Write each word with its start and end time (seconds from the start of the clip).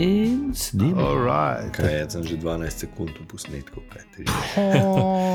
In 0.00 0.54
snimamo. 0.54 1.06
Alright. 1.06 1.76
Kaj, 1.76 1.92
jaz 1.94 2.12
sem 2.12 2.24
že 2.24 2.36
12 2.36 2.72
sekund 2.78 3.12
v 3.12 3.26
posnetku. 3.28 3.84
kaj 3.86 4.04
ti 4.10 4.24
že. 4.24 4.32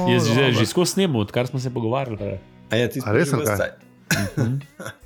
Jaz 0.10 0.26
že, 0.26 0.44
že 0.54 0.66
skozi 0.66 0.92
snimamo, 0.92 1.22
odkar 1.22 1.46
smo 1.46 1.62
se 1.62 1.70
pogovarjali. 1.70 2.42
A 2.68 2.74
ja, 2.76 2.90
ti 2.90 2.98
A 3.00 3.14
res, 3.14 3.30
kaj? 3.30 3.46
cajt. 3.46 3.76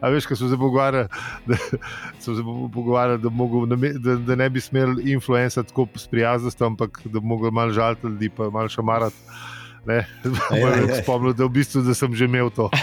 A 0.00 0.08
veš, 0.08 0.26
ko 0.26 0.36
smo 0.36 0.48
se 0.48 0.56
pogovarjali, 0.56 1.08
da, 1.46 1.56
smo 2.20 2.34
se 2.34 2.42
po- 2.42 2.68
pogovarjali, 2.68 3.18
da, 3.18 3.28
mogo, 3.28 3.66
da, 3.66 3.76
da 4.16 4.34
ne 4.34 4.50
bi 4.50 4.60
smel 4.60 5.00
influencer 5.00 5.64
tako 5.64 5.86
s 5.96 6.06
prijaznostjo, 6.06 6.66
ampak 6.66 7.00
da 7.04 7.20
bi 7.20 7.26
mogel 7.26 7.50
malo 7.50 7.72
žaliti 7.72 8.06
ljudi, 8.06 8.28
pa 8.28 8.50
malo 8.50 8.68
šamarati. 8.68 9.16
Ne, 9.80 10.04
Ej, 10.52 10.60
ej, 10.60 10.82
ej. 10.92 10.98
spomnil, 11.00 11.32
da, 11.32 11.46
v 11.48 11.52
bistvu, 11.56 11.80
da 11.80 11.94
sem 11.96 12.12
že 12.12 12.28
imel 12.28 12.50
to. 12.52 12.68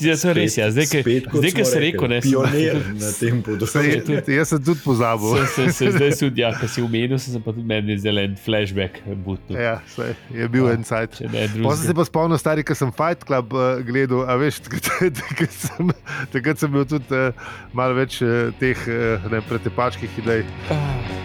Ja, 0.00 0.14
to 0.16 0.28
je 0.28 0.34
res, 0.34 0.54
ja. 0.56 0.70
zdaj, 0.70 0.86
ki 0.86 1.00
Spet, 1.02 1.24
zdaj, 1.28 1.50
ki 1.50 1.62
rekli, 1.62 1.80
rekel, 1.84 2.06
ne, 2.08 2.18
sem- 2.22 2.30
Pionir 2.30 2.76
na 2.96 3.10
tem 3.20 3.40
področju. 3.44 4.16
Jaz 4.30 4.52
sem 4.54 4.62
tudi 4.64 4.82
pozabil. 4.84 5.34
Sem 5.52 5.68
se, 5.68 5.74
se 5.74 5.90
zdaj 5.96 6.12
tudi, 6.22 6.44
ja, 6.44 6.52
ko 6.56 6.68
si 6.70 6.84
umenil, 6.84 7.18
sem 7.20 7.34
se 7.36 7.40
pa 7.42 7.52
tudi 7.52 7.66
meni 7.66 7.96
zdaj 7.98 8.22
en 8.24 8.36
flashback 8.40 9.02
butnil. 9.26 9.58
Ja, 9.60 9.74
saj, 9.92 10.14
je 10.32 10.48
bil 10.52 10.68
Ja, 10.70 10.76
en 10.78 10.86
sajt. 10.86 11.18
Sem 11.20 11.82
se 11.82 11.96
pa 11.98 12.06
spomnil, 12.08 12.38
stari, 12.40 12.64
ko 12.66 12.76
sem 12.78 12.94
Fight 12.94 13.26
Club 13.28 13.52
uh, 13.56 13.82
gledal, 13.84 14.24
a 14.30 14.38
veš, 14.40 14.62
takrat, 14.68 15.18
takrat, 15.18 15.52
sem, 15.56 15.92
takrat 16.32 16.62
sem 16.62 16.70
imel 16.72 16.86
tudi 16.88 17.10
uh, 17.10 17.34
malo 17.76 17.98
več 17.98 18.20
uh, 18.24 18.48
teh 18.62 18.78
uh, 18.86 19.28
ne, 19.34 19.42
pretepačkih 19.50 20.20
idej. 20.22 20.46
Uh, 20.70 20.78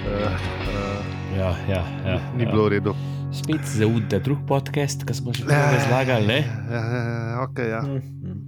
uh, 0.09 0.94
Ja, 1.35 1.55
ja, 1.69 1.83
ja, 2.05 2.19
ni 2.37 2.43
ja. 2.43 2.51
bilo 2.51 2.65
v 2.65 2.69
redu. 2.69 2.95
Spet 3.33 3.59
zaudite 3.67 4.19
drug 4.19 4.39
podcast, 4.47 5.03
ki 5.03 5.13
smo 5.13 5.33
že 5.33 5.43
prej 5.43 5.51
Ja, 5.53 5.71
razlagali. 5.73 6.33
Ja, 6.33 6.81
ja, 6.81 7.43
okay, 7.43 7.67
ja. 7.69 7.81
Mhm. 7.81 8.43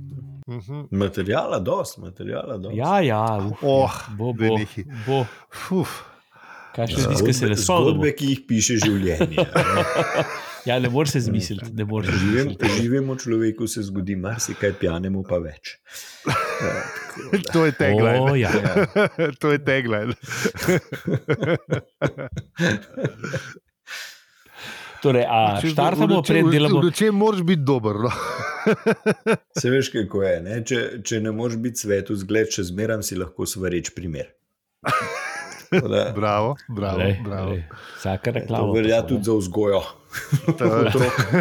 Mhm. 0.47 0.87
Materijala 0.91 1.59
dost, 1.59 1.97
materijala 1.97 2.57
dost. 2.57 2.75
Ja, 2.75 3.01
ja, 3.01 3.37
uf, 3.43 3.59
Oh, 3.61 3.91
bo, 4.09 4.31
daj 4.31 4.47
bo, 4.47 4.57
nehaj. 4.57 4.83
bo. 5.05 5.17
Fuf. 5.51 5.97
Kaj 6.71 6.87
še 6.87 6.95
ki 7.19 7.33
se 7.33 7.49
ne 7.49 7.57
spomnimo? 7.57 7.89
Zgodbe, 7.91 8.11
ki 8.13 8.25
jih 8.27 8.41
piše 8.47 8.77
življenje. 8.77 9.43
Ja, 10.67 10.75
ne 10.79 10.89
moreš 10.89 11.11
se 11.11 11.19
zmisliti, 11.21 11.71
ne 11.71 11.85
moreš 11.85 12.11
se 12.11 12.17
Živim, 12.17 12.43
zmisliti. 12.43 12.69
živimo 12.75 13.15
človeku 13.15 13.67
se 13.67 13.81
zgodi 13.81 14.17
marsikaj, 14.17 14.73
pijanemu 14.73 15.23
pa 15.23 15.37
več. 15.39 15.77
To 17.53 17.65
je 17.65 17.71
tagline. 17.71 18.19
O, 18.21 18.35
ja. 18.35 18.51
to 19.41 19.51
je 19.51 19.59
tagline. 19.59 20.13
Torej, 25.01 25.25
a 25.29 25.61
štartamo, 25.61 26.21
pred 26.25 26.45
delamo. 26.49 26.81
V 26.81 26.91
čem 26.91 27.15
moraš 27.15 27.41
biti 27.45 27.61
dober? 27.61 27.95
No? 28.01 28.11
Se 29.61 29.69
veš, 29.69 29.91
kako 29.93 30.23
je. 30.23 30.41
Ne? 30.41 30.63
Če, 30.65 30.79
če 31.05 31.21
ne 31.21 31.31
moreš 31.31 31.59
biti 31.61 31.85
svetu 31.85 32.17
zgled, 32.17 32.49
še 32.53 32.65
zmeraj 32.71 33.05
si 33.05 33.19
lahko 33.19 33.45
svareč 33.45 33.93
primer. 33.95 34.33
Tako 35.69 35.87
Da, 35.87 36.11
Bravo, 36.11 36.55
bravo. 36.67 36.97
Lej, 36.97 37.19
bravo. 37.23 37.49
lej, 37.51 37.63
Vsaka 37.97 38.23
to 38.23 38.39
reklama. 38.39 38.73
velja 38.73 39.01
tudi 39.01 39.23
za 39.23 39.33
vzgojo. 39.33 39.81
Otrok, 40.47 40.93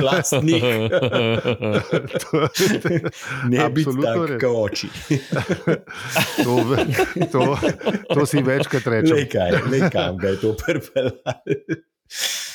lastnih, 0.02 0.64
ne 3.44 3.70
biti 3.70 3.88
Absolutno 3.88 4.02
tak, 4.04 4.16
res. 4.26 4.40
kot 4.40 4.54
oči. 4.62 4.88
To, 6.36 6.52
to, 7.30 7.42
to 8.10 8.26
si 8.26 8.42
večkrat 8.42 8.86
Le 8.86 8.92
rečeš. 8.92 9.28
kaj, 9.28 9.50
le 9.64 9.80
kam 9.88 10.16
ga 10.16 10.28
je 10.28 10.36
to. 10.36 10.50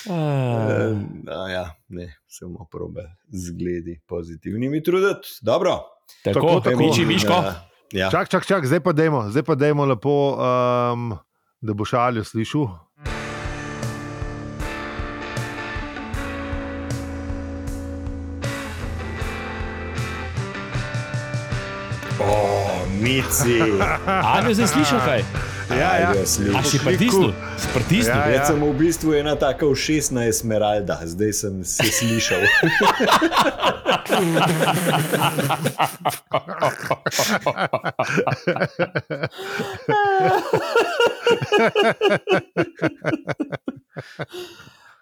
Ah, 0.04 0.92
Uh, 1.22 1.48
ja, 1.48 1.66
ne, 1.88 2.08
samo 2.28 2.66
probe 2.66 3.02
zgledi 3.30 4.00
pozitivnimi 4.04 4.82
truditi. 4.82 5.28
Dobro. 5.42 5.78
Tako, 6.24 6.40
tako. 6.40 6.60
tako, 6.62 6.78
Miči, 6.80 7.06
Miško. 7.06 7.34
Ja, 7.34 7.54
ja. 7.94 8.10
Čak, 8.10 8.30
čak, 8.30 8.46
čak, 8.46 8.66
zdaj 8.66 8.80
pa 8.80 8.92
dajmo, 8.92 9.30
zdaj 9.30 9.44
pa 9.44 9.56
dajmo 9.56 9.86
lepo, 9.86 10.14
um, 10.34 11.14
da 11.62 11.74
boš 11.74 11.94
aljo 11.94 12.24
slišal. 12.24 12.62
O, 22.20 22.86
mici. 23.02 23.62
A 24.34 24.42
ne 24.42 24.54
zdaj 24.54 24.68
slišal 24.68 25.00
kaj? 25.06 25.24
Ja, 25.78 25.92
ja. 25.98 26.09
A 26.56 26.64
si 26.64 26.80
pritisnil? 26.80 27.34
Pritisnil? 27.74 28.16
Ja, 28.16 28.28
Jaz 28.30 28.48
sem 28.52 28.59
v 28.59 28.74
bistvu 28.76 29.14
ena 29.16 29.36
taka 29.36 29.66
všesna 29.66 30.26
esmeralda, 30.28 31.00
zdaj 31.06 31.32
sem 31.34 31.64
se 31.64 31.88
slišal. 31.88 32.44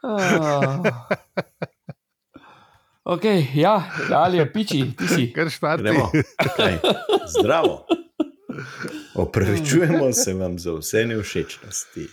Ah. 0.03 0.79
Ok, 3.09 3.25
ja, 3.55 3.89
ali 4.13 4.37
je 4.37 4.45
piči, 4.53 4.93
ti 4.93 5.07
si. 5.07 5.23
Kar. 5.33 5.49
Kaj? 6.57 6.73
Zdravo. 7.25 7.87
Opravičujemo 9.15 10.13
se 10.13 10.33
vam 10.33 10.59
za 10.59 10.73
vse 10.73 11.05
nevšečnosti. 11.05 12.07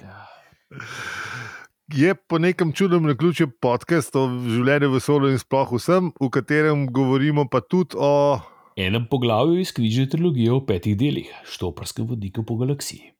Je 1.94 2.14
po 2.14 2.38
nekem 2.38 2.72
čudnem 2.72 3.06
naključju 3.06 3.50
podcast 3.62 4.16
o 4.16 4.26
življenju 4.26 4.90
v 4.90 4.98
vesolju 4.98 5.30
in 5.30 5.38
sploh 5.38 5.70
vsem, 5.78 6.10
v 6.20 6.30
katerem 6.34 6.86
govorimo 6.92 7.46
pa 7.48 7.60
tudi 7.62 7.94
o. 7.98 8.40
Enem 8.76 9.06
poglavju 9.10 9.60
iz 9.62 9.70
knjižne 9.72 10.08
trilogije 10.12 10.52
v 10.52 10.64
petih 10.66 10.96
delih, 10.98 11.30
štoprskem 11.46 12.08
vodiku 12.10 12.42
po 12.44 12.58
galaksiji. 12.60 13.12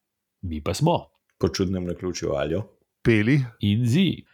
Mi 0.43 0.61
pa 0.61 0.75
smo 0.75 1.07
Po 1.39 1.49
čudnem 1.49 1.85
naključju 1.85 2.33
aljo. 2.33 2.63
Peli, 3.05 3.39
in 3.61 3.87
zi. 3.87 4.25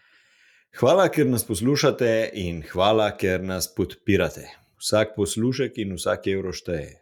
Hvala, 0.78 1.08
ker 1.12 1.26
nas 1.26 1.44
poslušate 1.44 2.30
in 2.38 2.62
hvala, 2.70 3.10
ker 3.18 3.42
nas 3.42 3.66
podpirate. 3.74 4.46
Vsak 4.78 5.16
poslušek 5.16 5.78
in 5.82 5.96
vsak 5.98 6.30
evro 6.32 6.54
šteje. 6.54 7.01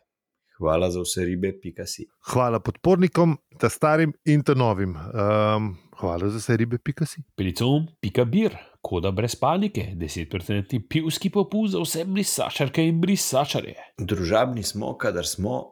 Hvala 0.60 0.90
za 0.90 1.00
vse 1.00 1.24
ribe, 1.24 1.54
pika 1.62 1.86
si. 1.86 2.04
hvala 2.32 2.60
podpornikom, 2.60 3.38
ta 3.58 3.68
starim 3.68 4.12
in 4.24 4.42
ta 4.44 4.54
novim. 4.54 4.92
Um, 4.92 5.70
hvala 6.00 6.28
za 6.28 6.38
vse 6.38 6.56
ribe, 6.56 6.78
pika 6.78 7.06
si. 7.06 7.22
Pelicom, 7.36 7.86
pika 8.00 8.24
bir, 8.24 8.56
koda 8.84 9.10
brez 9.10 9.34
panike, 9.40 9.86
10% 9.96 10.80
pivski 10.88 11.30
popust 11.30 11.72
za 11.72 11.80
vse 11.80 12.04
brisačarke 12.04 12.84
in 12.84 13.00
brisačarje. 13.00 13.74
Družabni 13.98 14.62
smo, 14.62 14.92
kadar 15.00 15.26
smo, 15.26 15.62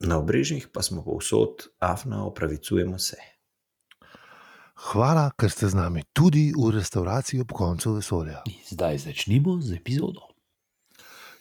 na 0.00 0.18
obrežjih 0.18 0.68
pa 0.72 0.82
smo 0.82 1.04
povsod, 1.04 1.68
afna 1.78 2.24
opravicujemo 2.24 2.98
se. 2.98 3.16
Hvala, 4.76 5.30
ker 5.40 5.52
ste 5.52 5.68
z 5.72 5.76
nami 5.76 6.02
tudi 6.12 6.50
v 6.56 6.70
restavraciji 6.72 7.40
ob 7.44 7.52
koncu 7.52 7.94
vesolja. 7.96 8.42
In 8.48 8.64
zdaj 8.68 8.98
začnimo 9.08 9.56
z 9.60 9.76
epizodo. 9.76 10.25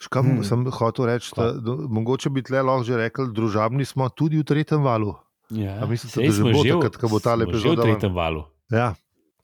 Škam 0.06 0.26
Hmm. 0.26 0.44
sem 0.46 0.66
hotel 0.70 1.10
reči, 1.10 1.34
da, 1.36 1.52
da 1.58 1.76
mogoče 1.90 2.30
bi 2.30 2.44
tle 2.46 2.62
lahko 2.62 2.86
že 2.86 2.98
rekli, 2.98 3.30
družabni 3.34 3.86
smo 3.86 4.10
tudi 4.10 4.38
v 4.40 4.46
tretjem 4.46 4.84
valu. 4.86 5.16
Ja, 5.50 5.82
saj 5.82 6.26
da 6.26 6.34
že 6.34 6.44
bo 6.44 6.62
takrat, 6.62 6.98
ko 6.98 7.10
bo 7.10 7.20
tale 7.22 7.46
smo 7.46 7.54
že 7.54 7.58
epizoda 7.58 7.82
v 7.82 7.86
tretjem 7.86 8.14
valu. 8.14 8.46
Ja. 8.70 8.94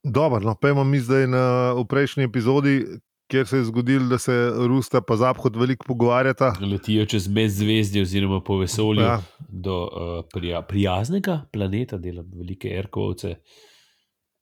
Dobro, 0.04 0.42
no, 0.42 0.56
pojmo 0.58 0.84
mi 0.84 0.98
zdaj 0.98 1.28
na 1.30 1.44
prejšnji 1.86 2.26
epizodi, 2.26 3.02
kjer 3.30 3.46
se 3.48 3.58
je 3.58 3.64
zgodilo, 3.70 4.10
da 4.10 4.18
se 4.18 4.34
Rusta 4.68 5.02
pa 5.02 5.16
Zaphod 5.16 5.56
veliko 5.56 5.86
pogovarjata. 5.88 6.56
Letijo 6.62 7.06
čez 7.06 7.28
med 7.30 7.54
zvezdi, 7.54 8.02
oziroma 8.02 8.42
po 8.42 8.58
vesolju 8.58 9.02
ja. 9.02 9.22
Do 9.48 9.78
uh, 9.86 10.26
prija, 10.34 10.62
prijaznega 10.62 11.46
planeta, 11.54 11.98
dela 12.02 12.26
velike 12.26 12.74
erkovce, 12.74 13.38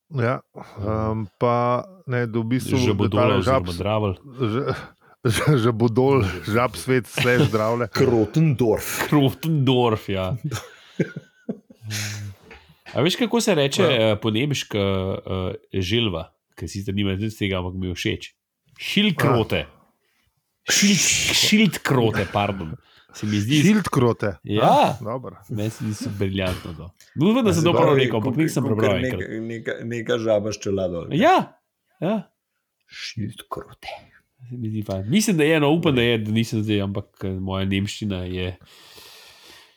Ja, 0.09 0.39
um, 0.81 1.27
pa 1.37 1.83
ne, 2.09 2.23
da 2.25 2.39
v 2.41 2.57
bistvu 2.57 2.81
že 2.81 2.95
bo 2.97 3.05
dol, 3.05 3.21
tale 3.21 3.43
žab, 3.45 3.69
oziroma 3.69 3.77
dravel. 3.77 4.13
Že, 5.25 5.31
že, 5.35 5.57
že 5.67 5.71
bo 5.75 5.89
dol, 5.91 6.23
žab 6.47 6.75
svet, 6.79 7.07
slež 7.07 7.49
zdravle. 7.51 7.87
Krotendorf. 7.99 9.07
Krotendorf, 9.09 10.09
ja. 10.09 10.35
A 12.89 13.01
veš, 13.05 13.15
kako 13.21 13.37
se 13.41 13.53
reče 13.53 13.83
ja. 13.85 14.15
po 14.17 14.31
nemški 14.33 14.77
uh, 14.77 15.53
želva, 15.73 16.33
ki 16.57 16.65
sicer 16.65 16.95
nima 16.97 17.13
nič 17.13 17.37
tega, 17.37 17.61
ampak 17.61 17.77
mi 17.77 17.91
je 17.91 17.97
všeč. 17.97 18.29
Šilkrote. 18.81 19.67
Šilt, 20.69 21.05
šiltkrote, 21.37 22.25
pardon. 22.33 22.73
Se 23.13 23.25
mi 23.25 23.37
zdi. 23.41 23.61
Šiltkrote. 23.61 24.35
Ja. 24.43 24.97
Dobro. 25.01 25.37
Meni 25.49 25.69
se 25.69 25.91
zdi 25.91 26.09
briljantno 26.17 26.73
to. 26.73 26.89
Upam, 27.21 27.45
da 27.45 27.53
sem 27.53 27.63
to 27.63 27.73
prav 27.73 27.93
rekel, 27.97 28.17
ampak 28.17 28.37
nisem 28.37 28.65
prebral. 28.65 29.01
Neka, 29.01 29.17
neka, 29.41 29.77
neka 29.83 30.17
žaba 30.21 30.53
s 30.53 30.61
čelado. 30.61 31.07
Ja, 31.13 31.37
ja. 32.01 32.15
Šilt 32.89 33.45
krote. 33.49 33.89
Se 33.89 34.18
mi. 34.51 34.83
Mislim, 35.05 35.37
da 35.37 35.43
je, 35.43 35.59
no, 35.59 35.69
upam, 35.71 35.95
da 35.95 36.01
je, 36.01 36.17
da 36.17 36.31
nisem 36.31 36.63
zdaj, 36.63 36.81
ampak 36.81 37.05
eh, 37.23 37.29
moja 37.31 37.65
nemščina 37.65 38.23
je 38.23 38.57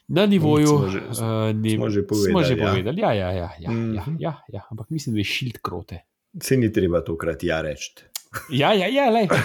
na 0.09 0.27
nivoju. 0.27 0.67
Smo 0.69 0.89
že- 0.89 0.99
uh, 0.99 1.25
nem, 1.55 1.77
smo 1.77 1.89
že 1.89 2.03
Smo 2.03 2.43
že 2.43 2.57
povedali, 2.57 2.61
ja. 2.61 2.69
povedali. 2.69 3.01
Ja, 3.01 3.13
ja, 3.13 3.31
ja, 3.31 3.51
ja, 3.51 3.51
ja, 3.61 3.71
Mhm. 3.71 4.17
ja, 4.19 4.43
ja. 4.49 4.61
Ampak 4.71 4.91
mislim, 4.91 5.15
da 5.15 5.21
je 5.21 5.25
šilt 5.27 5.59
krote. 5.59 5.99
Se 6.41 6.57
ni 6.57 6.73
treba 6.73 7.01
tokrat 7.01 7.43
ja 7.43 7.61
reči. 7.61 7.93
Ja, 8.51 8.73
ja, 8.73 8.87
ja, 8.89 9.11
lej. 9.11 9.29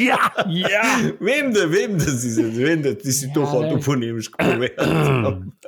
Ja, 0.00 0.18
ja. 0.48 0.82
Vem, 1.20 1.52
da, 1.52 1.66
vem, 1.66 1.92
da 1.94 2.04
si, 2.06 2.32
vem, 2.42 2.82
da 2.82 2.90
si 3.02 3.28
to 3.30 3.40
Ja, 3.40 3.46
hotel 3.46 3.72
lej. 3.72 3.82
po 3.84 3.94
nemško 3.94 4.38
povedati. 4.40 4.90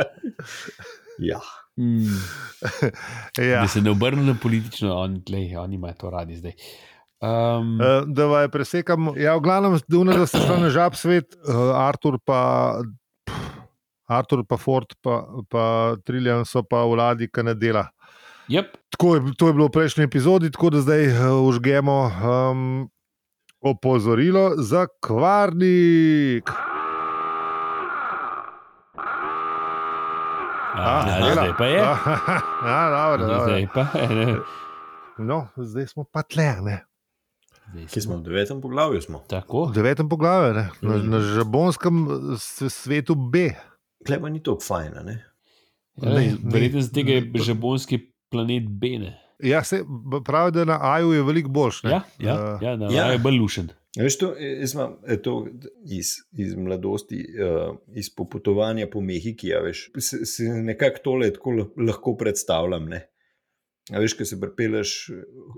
ja. 1.21 1.41
Mm. 1.77 2.11
ja. 3.41 3.61
Da 3.61 3.69
se 3.69 3.81
ne 3.81 3.91
obrne 3.91 4.23
na 4.25 4.35
politično, 4.35 4.95
on, 4.97 5.23
lej, 5.29 5.57
oni 5.57 5.75
imajo 5.75 5.95
to 5.95 6.11
radi 6.11 6.37
zdaj. 6.37 6.53
Um, 7.21 7.81
Uh, 7.81 8.05
da 8.07 8.27
vaj 8.31 8.49
presekam. 8.49 9.11
Ja, 9.19 9.35
v 9.37 9.43
glavnem, 9.43 9.79
dune, 9.91 10.15
da 10.15 10.27
se 10.27 10.39
na 10.39 10.71
žab 10.71 10.95
svet, 10.95 11.35
uh, 11.49 11.75
Artur 11.75 12.19
pa. 12.25 12.79
pff, 13.27 13.59
Artur, 14.09 14.45
pa 14.49 14.57
Ford, 14.57 14.87
pa, 15.05 15.27
pa 15.51 15.97
Trillian 16.07 16.45
so 16.49 16.63
pa 16.63 16.81
vladi, 16.89 17.29
ki 17.29 17.43
ne 17.45 17.55
dela. 17.55 17.89
yep. 18.49 18.73
Tako 18.95 19.15
je, 19.15 19.21
to 19.37 19.47
je 19.47 19.53
bilo 19.53 19.67
v 19.69 19.75
prejšnji 19.75 20.05
epizodi, 20.05 20.51
tako 20.51 20.71
da 20.71 20.81
zdaj 20.81 21.13
užgemo 21.45 21.97
um, 22.09 22.89
opozorilo 23.61 24.55
za 24.57 24.87
kvarnik. 25.05 26.49
A, 30.79 31.05
ja, 31.09 31.19
dela. 31.21 31.33
zdaj 31.33 31.53
pa 31.59 31.67
je. 31.67 31.79
Ja, 32.69 32.91
dobro, 32.91 33.27
dobro. 33.27 33.45
Zdaj 33.45 33.67
pa 33.75 33.81
je. 33.99 34.39
No, 35.19 35.49
zdaj 35.57 35.87
smo 35.87 36.05
pa 36.13 36.23
tle, 36.23 36.55
ne. 36.63 36.85
Kje 37.87 38.01
smo 38.01 38.17
v 38.17 38.23
devetem 38.23 38.61
poglavju? 38.61 39.01
Smo. 39.03 39.19
Tako. 39.21 39.65
v 39.65 39.75
devetem 39.75 40.09
poglavju, 40.09 40.55
ne. 40.55 40.69
na, 40.83 40.97
Mhm. 40.97 41.11
na 41.11 41.19
žabonskem 41.21 42.07
svetu 42.69 43.15
B. 43.15 43.51
Kleba 44.07 44.29
ni 44.29 44.41
tako 44.41 44.61
fajn, 44.61 44.93
a 44.95 45.03
ne? 45.03 45.25
Ja, 45.97 46.09
Ne, 46.11 46.37
Verjetno 46.45 46.77
ne. 46.77 46.83
z 46.83 46.93
tega 46.93 47.13
je 47.13 47.23
žabonski 47.37 47.99
planet 48.31 48.69
Bene. 48.71 49.19
Ja, 49.41 49.65
se 49.65 49.83
pravi, 50.25 50.53
da 50.53 50.65
na 50.65 50.79
Aju 50.83 51.13
je 51.13 51.23
veliko 51.23 51.49
boljš. 51.51 51.83
ne. 51.83 51.91
Ja, 51.91 52.03
ja, 52.21 52.35
Eh, 52.35 52.65
ja, 52.65 52.77
na 52.77 52.87
Ja. 52.87 52.93
ja. 52.97 53.07
je 53.09 53.19
bolj 53.19 53.39
lušen. 53.39 53.69
Veš, 53.97 54.19
to, 54.19 54.29
jaz 54.61 54.75
imam 54.75 54.97
eh, 55.07 55.17
to 55.17 55.47
iz, 55.87 56.07
iz 56.35 56.55
mladosti, 56.55 57.25
uh, 57.35 57.77
iz 57.95 58.11
popotovanja 58.11 58.87
po 58.87 59.01
Mehiki. 59.01 59.49
Ja, 59.49 59.61
veš, 59.61 59.91
se, 59.99 60.25
se 60.25 60.43
nekako 60.45 60.99
tole 61.05 61.33
tako 61.33 61.51
lah- 61.51 61.73
lahko 61.79 62.17
predstavljam. 62.17 62.85
Ne? 62.87 63.09
A 63.93 64.03
veš, 64.03 64.15
ko 64.19 64.27
se 64.29 64.37
pripeleš, 64.41 64.95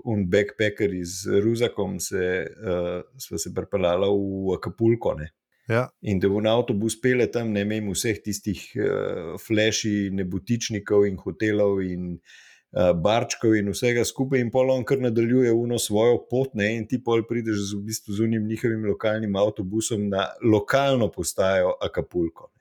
un 0.07 0.23
backpacker 0.31 0.93
iz 0.95 1.25
Ruzakom, 1.43 1.97
se, 1.99 2.27
uh, 2.47 3.01
sva 3.19 3.39
se 3.41 3.51
pripeljala 3.55 4.07
v 4.07 4.55
Acapulco. 4.55 5.15
Ne? 5.19 5.31
Ja. 5.69 5.87
In 6.01 6.19
da 6.19 6.29
bo 6.31 6.39
na 6.43 6.53
avtobus 6.57 6.95
pele 7.01 7.27
tam, 7.31 7.51
ne 7.55 7.65
vem, 7.67 7.91
vseh 7.91 8.21
tistih 8.23 8.63
uh, 8.79 9.35
fleši, 9.41 10.11
nebotičnikov 10.15 11.05
in 11.09 11.19
hotelov 11.19 11.83
in 11.83 12.07
uh, 12.15 12.91
barčkov 12.95 13.57
in 13.59 13.73
vsega 13.75 14.05
skupaj, 14.07 14.41
in 14.41 14.51
pol 14.53 14.71
on 14.73 14.87
kar 14.87 15.03
nadaljuje 15.03 15.51
uno 15.51 15.79
svojo 15.79 16.23
pot, 16.31 16.55
ne, 16.59 16.71
in 16.79 16.87
ti 16.87 17.01
pol 17.03 17.25
prideš 17.27 17.67
z, 17.67 17.81
v 17.81 17.91
bistvu 17.91 18.15
z 18.15 18.27
unim 18.29 18.47
njihovim 18.47 18.87
lokalnim 18.93 19.35
avtobusom 19.35 20.07
na 20.11 20.29
lokalno 20.43 21.11
postajo 21.11 21.75
Acapulco. 21.83 22.49
Ne. 22.55 22.60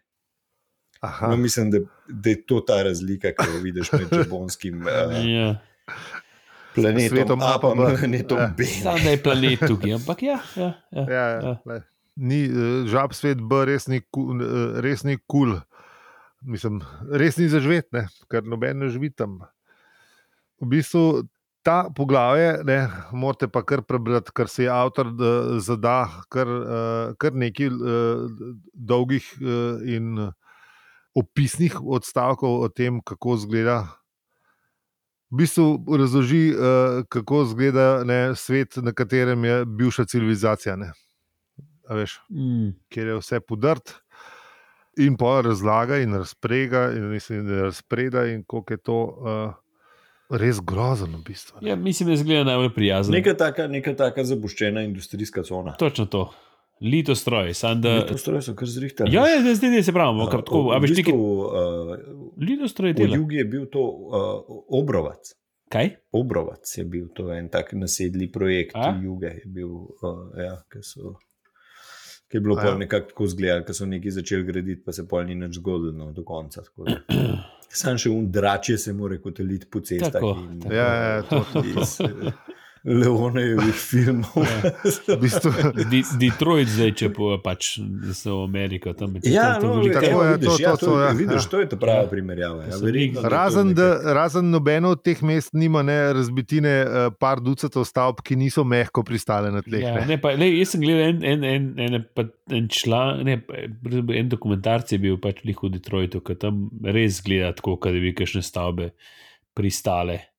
Aha. 1.01 1.29
No, 1.31 1.37
mislim, 1.37 1.71
da, 1.71 1.79
da 2.09 2.31
je 2.31 2.43
to 2.47 2.61
ta 2.61 2.83
razlika, 2.83 3.33
ki 3.33 3.47
jo 3.55 3.61
vidiš 3.63 3.93
med 3.93 4.13
japonskim 4.25 4.83
uh, 4.83 5.15
Ja. 5.25 5.55
planetom 6.75 7.09
Svetom 7.17 7.41
A 7.43 7.55
pa 7.63 7.73
planetom 7.75 8.39
Ja. 8.39 8.51
B. 8.57 8.63
Znam, 8.65 8.99
da 9.05 9.11
je 9.11 9.23
planet 9.23 9.61
tukaj, 9.67 9.95
ampak 9.95 10.23
ja. 10.23 10.39
ja, 10.57 10.73
ja. 10.93 11.07
Ja, 11.09 11.25
ja, 11.29 11.57
Ja. 11.67 11.81
Ni, 12.21 12.45
eh, 12.45 12.85
žab 12.91 13.15
svet 13.17 13.41
B 13.41 13.65
res 13.65 13.87
ni 13.89 14.01
kul. 14.13 14.43
Res 14.85 15.05
ni 15.09 15.17
kul. 15.27 15.55
Mislim, 16.45 16.81
res 17.13 17.37
ni 17.41 17.49
zaživeti, 17.49 17.89
ne, 17.97 18.03
ker 18.29 18.45
noben 18.45 18.79
ne 18.79 18.89
živi 18.93 19.09
tam. 19.13 19.39
V 20.61 20.69
bistvu 20.69 21.23
ta 21.65 21.87
poglavje, 21.97 22.61
ne, 22.65 22.77
morate 23.13 23.49
pa 23.49 23.63
kar 23.65 23.81
prebrati, 23.85 24.33
ker 24.37 24.49
se 24.53 24.65
je 24.67 24.71
avtor 24.73 25.09
eh, 25.17 25.57
zada 25.65 26.11
kar, 26.33 26.49
eh, 26.49 27.15
kar 27.21 27.33
nekaj 27.37 27.67
eh, 27.67 28.53
dolgih 28.75 29.25
eh, 29.41 29.97
in 29.97 30.19
eh, 30.19 30.31
opisnih 31.15 31.81
odstavkov 31.83 32.61
o 32.61 32.69
tem, 32.69 33.01
kako 33.01 33.35
izgleda. 33.35 33.89
V 35.31 35.37
bistvu 35.37 35.67
razloži, 35.97 36.49
eh, 36.49 36.55
kako 37.09 37.43
izgleda 37.43 38.05
ne, 38.05 38.35
svet, 38.35 38.77
na 38.77 38.93
katerem 38.93 39.45
je 39.45 39.65
bivša 39.67 40.05
civilizacija. 40.05 40.77
Ne. 40.77 40.93
A 41.89 41.95
Veš, 41.95 42.21
Mm. 42.31 42.69
kjer 42.89 43.07
je 43.07 43.17
vse 43.17 43.41
podrt, 43.41 43.95
in 44.99 45.17
pa 45.17 45.41
razlaga 45.41 45.97
in 45.97 46.15
razprega, 46.15 46.93
in 46.93 47.09
mislim, 47.09 47.47
da 47.47 47.63
razpreda, 47.63 48.27
in 48.27 48.45
koliko 48.45 48.73
je 48.73 48.79
to 48.79 48.99
uh, 48.99 49.55
res 50.33 50.61
grozno, 50.61 51.19
v 51.19 51.23
bistvu. 51.23 51.59
ne. 51.63 51.71
Ja, 51.71 51.77
mislim, 51.77 52.07
da 52.07 52.13
izgleda 52.13 52.45
najbolj 52.45 52.75
prijazno. 52.75 53.13
Neka 53.13 53.35
taka, 53.35 53.67
neka 53.67 53.95
taka 53.97 54.25
zapuščena 54.25 54.83
industrijska 54.83 55.43
cona. 55.43 55.73
Točno 55.73 56.07
to. 56.07 56.33
Lito 56.81 57.15
stroj, 57.15 57.55
sam 57.55 57.81
da. 57.81 58.07
To 58.07 58.19
stroje 58.19 58.43
so 58.43 58.55
kar 58.57 58.69
zrihtali. 58.69 59.13
Ja, 59.13 59.27
ja, 59.29 59.41
zdaj, 59.41 59.55
zdaj 59.55 59.83
se 59.83 59.93
pravi, 59.93 60.23
Uh, 60.23 60.31
kar 60.31 60.41
tako. 60.41 60.71
A 60.73 60.79
v 60.79 60.87
veš, 60.87 60.91
bistvu, 60.97 61.13
nekaj. 61.13 61.15
uh, 61.15 62.39
Lito 62.41 62.69
stroj 62.69 62.95
Po 62.95 63.03
dela. 63.03 63.17
jugu 63.17 63.37
je 63.37 63.45
bil 63.45 63.67
to 63.67 63.83
uh, 63.85 64.63
obrovac. 64.81 65.35
Kaj? 65.69 65.91
Obrovac 66.13 66.79
je 66.79 66.85
bil 66.85 67.09
to 67.15 67.29
en 67.33 67.49
tak 67.49 67.73
nasedli 67.73 68.33
projekt, 68.33 68.75
A? 68.75 68.97
juge 69.03 69.27
je 69.27 69.47
bil, 69.47 69.69
uh, 69.69 70.33
ja, 70.41 70.57
ki 70.73 70.83
so. 70.83 71.15
Ki 72.31 72.37
je 72.37 72.41
bilo 72.41 72.57
pa 72.57 72.73
ja. 72.73 72.75
nekako 72.79 73.09
tako 73.09 73.27
zgledalo, 73.27 73.65
ko 73.67 73.75
so 73.75 73.87
nekaj 73.87 74.11
začeli 74.11 74.45
graditi, 74.47 74.83
pa 74.87 74.93
se 74.93 75.03
pol 75.09 75.25
ni 75.27 75.35
nič 75.35 75.59
zgodilo 75.59 75.93
no, 75.93 76.13
do 76.13 76.25
konca. 76.25 76.63
Sam 77.81 77.99
še 77.99 78.11
un 78.11 78.31
drače 78.31 78.79
se 78.79 78.93
mora 78.93 79.19
koteliti 79.23 79.67
po 79.71 79.81
cestah. 79.81 80.13
Tako, 80.13 80.31
in, 80.43 80.61
tako. 80.63 80.75
Ja, 80.75 80.89
ja, 80.95 81.23
to, 81.23 81.45
to, 81.53 81.63
to. 81.63 81.81
iz 81.83 82.01
eh, 82.01 82.33
Leonejevih 82.85 83.77
filmov. 83.91 84.47
V 85.07 85.17
bistvu, 85.21 85.51
Di- 85.91 86.07
Detroit 86.17 86.69
zdaj, 86.69 86.93
če 86.97 87.09
pa 87.13 87.37
pač 87.45 87.75
so 88.15 88.39
v 88.39 88.45
Ameriko, 88.47 88.95
tam 88.97 89.19
je 89.19 89.33
Ja, 89.35 89.59
to 89.61 89.69
no, 89.69 89.75
veliko. 89.77 90.01
Tako 90.01 90.23
je, 90.25 90.39
to- 90.39 90.57
ja, 90.57 90.71
to 90.71 90.77
to, 90.77 90.87
so, 90.87 90.95
ja, 90.97 91.11
vidiš, 91.13 91.45
ja. 91.45 91.51
to 91.51 91.61
je 91.61 91.69
ta 91.69 91.77
prava 91.77 92.07
Ja. 92.07 92.09
primerjava. 92.09 92.65
Ja, 92.65 92.79
verjetno, 92.81 93.25
razen, 93.29 93.75
da, 93.75 93.89
razen 94.17 94.49
nobeno 94.51 94.91
od 94.91 95.03
teh 95.05 95.21
mest 95.21 95.53
nima 95.53 95.83
ne, 95.83 96.13
razbitine, 96.17 96.75
uh, 96.81 97.13
par 97.13 97.41
ducatov 97.41 97.85
stavb, 97.85 98.25
ki 98.25 98.37
niso 98.37 98.65
mehko 98.65 99.05
pristale 99.05 99.53
na 99.53 99.61
tleh. 99.61 99.85
Ja, 99.85 99.95
ne. 100.01 100.07
ne, 100.07 100.21
pa, 100.21 100.33
lej, 100.33 100.57
jaz 100.63 100.73
sem 100.73 100.81
gledal 100.81 101.13
en, 101.13 101.21
en, 101.21 101.45
en, 101.45 101.95
en, 102.01 102.09
pa, 102.17 102.25
en 102.49 102.65
član, 102.73 103.21
ne, 103.29 103.37
en 104.17 104.33
dokumentarc 104.33 104.89
je 104.89 104.99
bil 104.99 105.21
pač 105.21 105.45
v 105.45 105.69
Detroitu, 105.77 106.25
ki 106.25 106.39
tam 106.41 106.71
res 106.81 107.21
gleda 107.21 107.53
tako, 107.53 107.77
da 107.85 107.93
bi 108.01 108.17
kakšne 108.17 108.41
stavbe 108.41 108.91
pristale. 109.53 110.30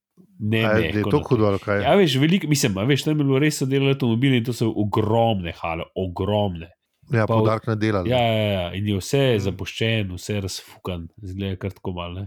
Ne, 0.41 0.61
A 0.63 0.73
mehko 0.73 0.97
je 0.99 1.03
to 1.07 1.19
hudo, 1.21 1.45
ali 1.45 1.59
kaj? 1.59 1.83
Ja, 1.83 1.93
veš, 1.93 2.15
veliko, 2.17 2.47
mislim, 2.47 2.73
a 2.75 2.83
veš, 2.83 3.03
tam 3.03 3.13
je 3.13 3.23
bilo 3.23 3.38
res 3.38 3.57
so 3.57 3.67
delali 3.67 3.91
avtomobili 3.91 4.38
in 4.38 4.43
to 4.43 4.53
so 4.53 4.71
ogromne 4.75 5.53
hale, 5.53 5.86
ogromne. 5.95 6.71
Ja, 7.10 7.25
pa- 7.25 7.36
podarek 7.36 7.67
na 7.67 7.75
delali. 7.75 8.10
Ja, 8.10 8.17
ja, 8.17 8.45
ja, 8.48 8.74
in 8.74 8.88
je 8.88 8.95
vse 8.95 9.19
Mm. 9.29 9.39
zapuščen, 9.41 10.12
vse 10.12 10.39
razfukan, 10.39 11.01
zgleda 11.24 11.55
kar 11.57 11.71
tako 11.71 11.91
malo. 11.93 12.13
ne. 12.15 12.25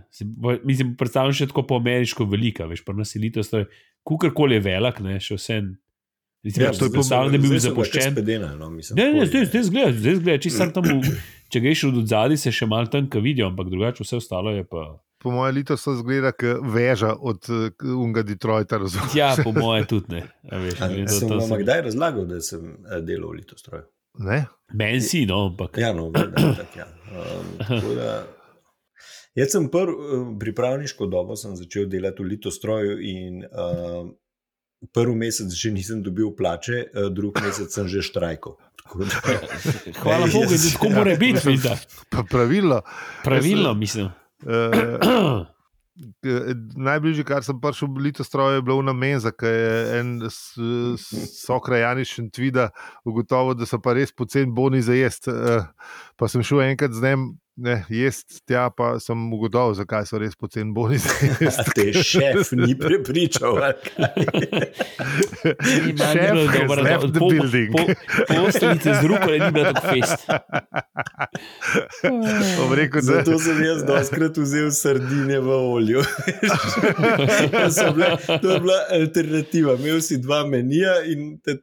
Mislim, 0.63 0.95
predstavljam 0.95 1.33
še 1.35 1.47
tako 1.47 1.63
po 1.65 1.77
ameriško 1.77 2.25
velika, 2.27 2.67
veš, 2.67 2.83
pa 2.83 2.93
naselitev 2.95 3.43
stoji, 3.43 3.67
kukorkoli 4.03 4.55
je 4.55 4.61
velik, 4.63 5.01
ne, 5.01 5.19
še 5.19 5.35
vse. 5.35 5.59
Mislim, 6.45 6.61
Ja, 6.61 6.73
to 6.73 6.85
je 6.85 6.93
predstavljam, 6.93 7.33
da 7.33 7.39
bi 7.39 7.49
bil 7.49 7.59
zapuščen. 7.59 8.13
spedena, 8.13 8.55
no, 8.55 8.71
mislim, 8.71 8.95
Ne, 8.95 9.13
ne, 9.15 9.27
zdaj, 9.27 9.47
zdaj 9.47 9.63
zgleda, 9.65 9.93
zdaj 9.95 10.15
zgleda, 10.15 10.39
če 10.39 10.51
sam 10.53 10.71
tam, 10.71 10.85
v, 10.85 11.17
če 11.49 11.61
greš 11.61 11.85
od 11.87 12.05
zadaj, 12.07 12.37
se 12.37 12.53
še 12.53 12.67
malo 12.67 12.87
tam, 12.87 13.09
ki 13.09 13.19
vidijo, 13.19 13.47
ampak 13.47 13.67
drugače 13.67 14.01
vse 14.01 14.17
ostalo 14.17 14.53
je 14.53 14.63
pa. 14.63 14.85
Po 15.25 15.31
mojem 15.31 15.55
letu 15.57 15.73
so 15.75 15.95
zgleda, 15.95 16.31
kot 16.33 16.61
veža 16.67 17.15
od 17.17 17.49
uh, 17.49 17.65
unga 17.97 18.21
Detroita. 18.23 18.77
razumeš? 18.77 19.15
Ja, 19.15 19.33
po 19.39 19.53
moje 19.57 19.87
tudi 19.87 20.13
ne. 20.13 20.23
a 20.45 20.59
Veš, 20.59 20.77
A, 20.79 20.89
glede, 20.89 21.09
sem 21.11 21.27
to 21.27 21.39
vam 21.39 21.49
sem- 21.49 21.63
kdaj 21.63 21.81
razlagal, 21.83 22.27
da 22.27 22.41
sem 22.43 22.61
eh, 22.85 23.01
delal 23.01 23.31
v 23.31 23.39
litostroju? 23.39 23.87
Ne? 24.21 24.45
Meni 24.71 25.01
si, 25.03 25.25
no, 25.25 25.47
ampak. 25.47 25.75
Ja, 25.77 25.91
no, 25.91 26.11
da, 26.11 26.27
tak, 26.31 26.77
ja. 26.77 26.85
Um, 27.09 27.47
tako 27.71 27.95
da, 27.95 28.11
jaz 29.35 29.49
sem 29.51 29.69
prv, 29.69 29.91
eh, 29.91 30.37
pripravniško 30.39 31.09
dobo 31.09 31.37
sem 31.37 31.57
začel 31.57 31.89
delati 31.89 32.21
v 32.21 32.29
litostroju 32.29 32.99
in 33.03 33.41
um, 33.47 34.13
prvi 34.91 35.17
mesec 35.17 35.49
že 35.51 35.73
nisem 35.73 36.03
dobil 36.03 36.31
plače, 36.33 36.85
eh, 36.85 37.09
drugi 37.11 37.43
mesec 37.43 37.73
sem 37.73 37.89
že 37.89 38.03
štrajkal. 38.03 38.55
Tako 38.77 38.99
da- 39.01 39.23
Hvala 40.03 40.29
Bogu, 40.29 40.53
da 40.53 40.69
tako 40.69 40.91
mora 40.91 41.17
biti, 41.17 41.41
vidite. 41.45 41.75
Pa 42.11 42.23
pravilno. 42.23 42.83
Pravilno, 43.25 43.73
mislim. 43.75 44.13
Uh, 44.45 45.47
Najbližje, 46.77 47.23
kar 47.23 47.45
sem 47.47 47.61
prišel 47.63 47.87
v 47.95 48.09
Litostroju, 48.09 48.59
je 48.59 48.63
bila 48.67 48.83
ena 48.83 48.93
menza, 48.93 49.31
ki 49.31 49.47
je 49.47 50.01
en 50.01 50.09
sokrajani 51.31 52.03
šentvida 52.03 52.73
ugotovil, 53.07 53.55
da 53.55 53.69
so 53.69 53.79
pa 53.79 53.95
res 53.95 54.11
poceni 54.11 54.51
boni 54.51 54.83
za 54.83 54.97
jesti. 54.99 55.31
Pa 56.17 56.29
sem 56.31 56.43
šel 56.47 56.63
enkrat 56.71 56.93
z 56.95 57.03
njim 57.03 57.33
ne, 57.57 57.85
jaz 57.89 58.25
tja 58.47 58.67
pa 58.77 58.99
sem 59.01 59.19
ugotovil, 59.33 59.77
zakaj 59.79 60.07
so 60.09 60.19
res 60.19 60.35
poceni 60.35 60.75
jesti. 61.41 61.75
te 61.77 62.03
šef 62.03 62.51
ni 62.59 62.75
prepričal. 62.79 63.59
ali 63.63 63.75
kaj? 63.85 64.09
Šef 65.95 66.41
has 66.51 66.79
left 66.83 67.13
the 67.15 67.23
building. 67.23 67.77
Posteljice 68.29 68.95
z 69.01 69.07
ruko 69.07 69.31
ni 69.31 69.51
bila 69.55 69.73
tako 69.73 69.87
fest. 69.89 70.27
Rekel, 72.79 73.01
da 73.01 73.13
Zato 73.13 73.39
sem 73.39 73.63
jaz 73.63 73.85
doskrat 73.87 74.39
vzel 74.39 74.71
sardine 74.75 75.39
v 75.41 75.49
olju. 75.55 76.03
Bile- 77.95 78.19
to 78.43 78.51
je 78.51 78.61
bila 78.61 78.81
alternativa. 78.91 79.79
Imel 79.79 80.03
si 80.03 80.19
dva 80.19 80.43
menija 80.47 81.05
in 81.07 81.39
ta, 81.39 81.55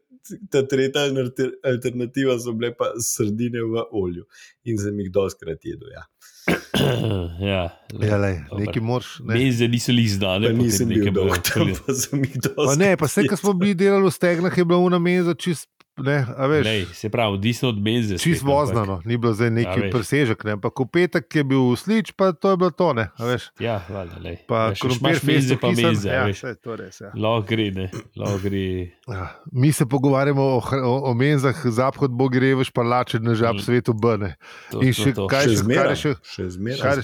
ta 0.51 0.63
tretja 0.68 1.08
alter- 1.10 1.58
alternativa 1.63 2.38
so 2.40 2.54
bile 2.54 2.74
pa 2.78 2.92
sardine 3.00 3.63
v 3.63 3.86
olju. 3.92 4.25
In 4.70 4.78
sem 4.78 5.00
jih 5.00 5.12
doskrat 5.13 5.66
jedel. 5.66 5.92
Ja. 5.96 6.06
ja, 7.51 7.63
ja, 8.01 8.18
lej, 8.18 8.40
Dobro. 8.50 8.60
nekaj 8.63 8.82
moraš. 8.82 9.12
Ne. 9.20 9.36
Meze 9.36 9.68
niso 9.68 9.92
li 9.94 10.08
znane. 10.10 10.50
Pa 10.50 10.58
nisem 10.58 10.90
bil 10.90 11.04
nekaj 11.04 11.13
doktor, 11.13 11.62
odprli. 11.62 11.75
pa 11.86 11.94
sem 11.94 12.24
jih 12.25 12.38
Pa 12.38 12.48
doskrat 12.48 12.80
ne, 12.82 12.92
pa 12.98 13.10
vse, 13.12 13.28
kar 13.30 13.38
smo 13.38 13.54
bili 13.54 13.75
delali 13.78 14.08
v 14.08 14.13
stegnah, 14.16 14.58
je 14.58 14.66
bila 14.66 14.80
unameza 14.82 15.36
čist, 15.38 15.70
ne, 15.98 16.25
a 16.27 16.45
veš. 16.45 16.63
Lej, 16.63 16.86
se 16.88 17.07
pravi, 17.07 17.33
odvisno 17.33 17.69
od 17.69 17.77
meze. 17.77 18.15
Čist 18.15 18.24
spet, 18.38 18.43
ampak- 18.43 18.53
vozno, 18.53 18.86
no. 18.86 18.95
ni 19.03 19.17
bilo 19.17 19.33
zdaj 19.33 19.51
neki 19.51 19.79
veš. 19.81 19.91
presežek, 19.91 20.43
ne. 20.43 20.51
ampak 20.53 20.74
v 20.74 20.86
petek 20.88 21.25
je 21.29 21.43
bil 21.43 21.75
slič, 21.75 22.12
pa 22.12 22.31
to 22.31 22.50
je 22.50 22.57
bilo 22.57 22.71
to. 22.71 22.93
Ne, 22.93 23.12
a 23.12 23.24
veš. 23.25 23.51
Ja, 23.57 23.83
valjda, 23.86 24.17
lej. 24.19 24.38
Pa 24.45 24.57
Ja, 24.63 24.74
še 24.74 24.81
krompir 24.81 25.17
festo 25.17 25.55
pa 25.57 25.69
meze. 25.69 26.05
ja, 26.05 26.21
a 26.21 26.25
veš. 26.25 26.39
saj, 26.39 26.55
to 26.57 26.69
je 26.69 26.77
res, 26.77 26.95
ja. 26.98 27.12
Lahko 27.13 27.43
gre, 27.45 27.67
ne. 27.71 27.86
Lahko 28.13 28.39
gre. 28.39 28.63
Ja, 29.05 29.25
Mi 29.51 29.71
se 29.71 29.86
pogovarjamo 29.86 30.41
o, 30.41 30.60
o, 30.62 30.95
o 31.03 31.13
menzah, 31.13 31.55
zaphod 31.67 32.12
bo 32.12 32.27
greveš, 32.27 32.69
pa 32.69 32.81
lačen 32.81 33.21
na 33.21 33.33
žab 33.33 33.55
Mm. 33.55 33.60
svetu 33.62 33.91
bne. 33.93 34.36
To, 34.69 34.79
In 34.79 34.91
še 34.91 35.12
to. 35.12 35.27
kaj 35.27 35.43
Še 35.43 35.50
še- 35.50 35.57
zmeraj. 35.57 35.95
še- 35.95 36.50
zmeraj. 36.50 36.77
Še 36.81 36.95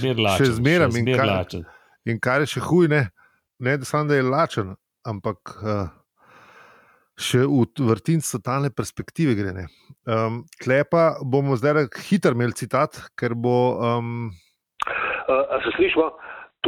zmer 0.53 0.79
še 0.81 0.87
še 0.87 1.63
in 2.05 2.19
kar- 2.19 2.39
je 2.39 2.47
še 2.47 2.61
huj, 2.61 2.87
ne, 2.87 3.09
ne 3.59 3.77
da 3.77 3.83
sam 3.83 4.07
da 4.07 4.15
je 4.15 4.23
lačen, 4.23 4.75
ampak 5.03 5.37
uh, 5.57 5.91
še 7.17 7.43
v 7.43 7.65
vrtinc 7.81 8.25
totalne 8.29 8.69
perspektive 8.69 9.33
gre. 9.35 9.53
ne. 9.53 9.65
Um, 10.05 10.43
Klepa 10.61 11.17
bomo 11.25 11.57
zdaj 11.57 11.89
hitro 12.07 12.37
imeli 12.37 12.53
citat, 12.53 12.97
ker 13.17 13.35
bo. 13.35 13.77
Um, 13.81 14.31
Uh, 15.27 15.43
a 15.51 15.59
se 15.59 15.73
slišimo? 15.75 16.07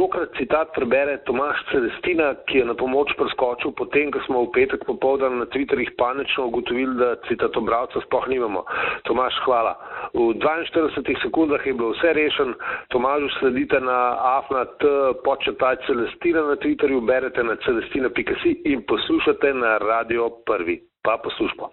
Tokrat 0.00 0.32
citat 0.38 0.72
prebere 0.72 1.18
Tomaš 1.28 1.58
Celestina, 1.68 2.32
ki 2.48 2.58
je 2.58 2.64
na 2.64 2.74
pomoč 2.74 3.12
preskočil 3.20 3.74
potem, 3.76 4.08
ko 4.08 4.20
smo 4.24 4.38
v 4.46 4.52
petek 4.56 4.86
popoldan 4.88 5.36
na 5.42 5.46
Twitterjih 5.52 5.92
panično 6.00 6.46
ugotovili, 6.48 6.96
da 6.96 7.20
citatobravca 7.28 8.00
sploh 8.06 8.24
nimamo. 8.32 8.64
Tomaš, 9.04 9.36
hvala. 9.44 9.76
V 10.16 10.40
42 10.40 11.04
sekundah 11.20 11.60
je 11.66 11.76
bilo 11.76 11.92
vse 11.92 12.16
rešen. 12.16 12.56
Tomažu 12.88 13.28
sledite 13.36 13.76
na 13.76 14.16
afnat 14.40 14.72
početaj 15.20 15.84
Celestina 15.84 16.48
na 16.48 16.56
Twitterju, 16.56 17.04
berete 17.04 17.44
na 17.44 17.60
celestina.si 17.60 18.56
in 18.72 18.80
poslušate 18.88 19.52
na 19.52 19.76
Radio 19.84 20.32
Prvi. 20.48 20.80
Pa 21.04 21.20
poslušamo. 21.20 21.68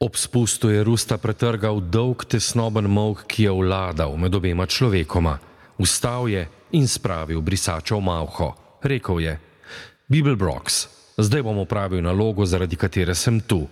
Ob 0.00 0.16
spustu 0.16 0.72
je 0.72 0.80
Rusta 0.80 1.20
pretrgal 1.20 1.84
dolg 1.92 2.24
tesnoben 2.24 2.88
mok, 2.88 3.28
ki 3.28 3.52
je 3.52 3.52
vladal 3.52 4.16
med 4.16 4.32
obema 4.32 4.64
človekoma. 4.64 5.51
Vstal 5.78 6.28
je 6.28 6.48
in 6.72 6.88
spravil 6.88 7.40
brisača 7.40 7.96
v 7.96 8.00
malho. 8.00 8.54
Rekl 8.82 9.20
je: 9.20 9.38
Bibel 10.08 10.36
Brox, 10.36 10.88
zdaj 11.16 11.42
bom 11.42 11.58
opravil 11.58 12.02
nalogo, 12.02 12.46
zaradi 12.46 12.76
katere 12.76 13.14
sem 13.14 13.40
tu. 13.40 13.68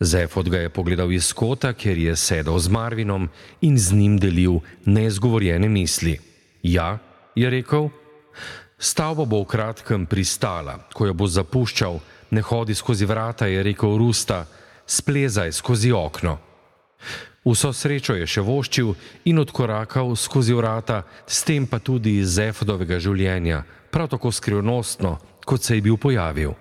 Zefod 0.00 0.48
ga 0.52 0.58
je 0.60 0.68
pogledal 0.68 1.12
iz 1.12 1.32
kota, 1.32 1.72
kjer 1.72 1.98
je 1.98 2.16
sedel 2.16 2.58
z 2.58 2.68
Marvinom 2.68 3.28
in 3.60 3.78
z 3.78 3.96
njim 3.96 4.18
delil 4.20 4.60
neizgovorjene 4.84 5.68
misli. 5.68 6.20
Ja, 6.62 6.98
je 7.34 7.50
rekel, 7.50 7.88
stavba 8.78 9.24
bo 9.24 9.40
v 9.40 9.48
kratkem 9.48 10.04
pristala, 10.06 10.84
ko 10.92 11.06
jo 11.06 11.14
bo 11.16 11.24
zapuščal, 11.24 12.00
ne 12.30 12.42
hodi 12.44 12.74
skozi 12.74 13.08
vrata, 13.08 13.46
je 13.46 13.62
rekel 13.62 13.96
Rusta, 13.96 14.44
splezaj 14.86 15.52
skozi 15.52 15.92
okno. 15.92 16.38
Vso 17.46 17.70
srečo 17.72 18.16
je 18.18 18.26
še 18.26 18.42
voščil 18.42 18.88
in 19.30 19.38
odkorakal 19.38 20.16
skozi 20.18 20.54
vrata, 20.54 21.04
s 21.26 21.46
tem 21.46 21.66
pa 21.70 21.78
tudi 21.78 22.18
iz 22.18 22.34
Zefodovega 22.34 22.98
življenja, 22.98 23.62
prav 23.94 24.10
tako 24.10 24.32
skrivnostno, 24.34 25.12
kot 25.46 25.62
se 25.62 25.78
je 25.78 25.84
bil 25.86 25.94
pojavil. 25.96 26.56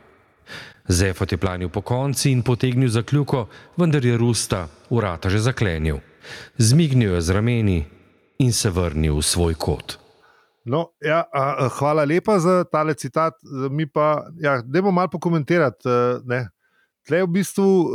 Zefot 0.86 1.32
je 1.32 1.42
planil 1.42 1.74
po 1.74 1.82
konci 1.82 2.30
in 2.30 2.44
potegnil 2.46 2.89
za 2.94 3.01
kljuko, 3.01 3.48
vendar 3.77 4.06
je 4.06 4.18
Rusta 4.18 4.68
vrata 4.89 5.30
že 5.30 5.42
zaklenil. 5.42 5.98
Zmignil 6.58 7.18
je 7.18 7.22
z 7.22 7.30
rameni 7.34 7.80
in 8.38 8.54
se 8.54 8.70
vrnil 8.70 9.18
v 9.18 9.25
svoj 9.25 9.58
kot. 9.58 9.98
No, 10.65 10.94
ja, 11.01 11.25
a, 11.34 11.70
hvala 11.77 12.06
lepa 12.06 12.39
za 12.39 12.63
tale 12.65 12.94
citat. 12.94 13.34
Mi 13.70 13.86
pa, 13.86 14.25
ja, 14.38 14.62
dajmo 14.62 14.92
malo 14.92 15.10
pokomentirati. 15.10 15.89
eh, 15.89 16.22
ne. 16.25 16.50
Tle 17.06 17.18
je 17.22 17.25
v 17.25 17.34
bistvu 17.38 17.62
uh, 17.62 17.89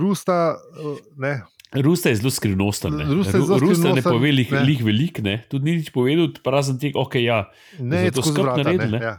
Rusta, 0.00 0.56
uh, 0.56 0.96
ne, 1.20 1.44
Rusta 1.74 2.08
je 2.08 2.16
zelo 2.16 2.30
skrivnosten. 2.30 2.92
ne. 2.92 3.04
Rusta 3.04 3.36
je 3.36 3.42
zelo 3.42 3.58
Ru- 3.58 3.60
Rusta 3.60 3.88
ne 3.88 4.00
skrivnosten, 4.00 4.12
pove 4.12 4.30
lih, 4.30 4.52
ne. 4.52 4.60
lih 4.60 4.80
velik, 4.80 5.18
ne. 5.18 5.44
tudi 5.48 5.64
ni 5.64 5.76
nič 5.76 5.90
povedal, 5.90 6.28
razen 6.46 6.78
tega, 6.78 6.98
ok, 6.98 7.14
ja. 7.16 7.50
ne 7.80 8.10
tako 8.10 8.22
skrb 8.24 8.46
naredil, 8.56 8.78
Ne, 8.80 8.98
ne. 8.98 9.04
ja. 9.04 9.14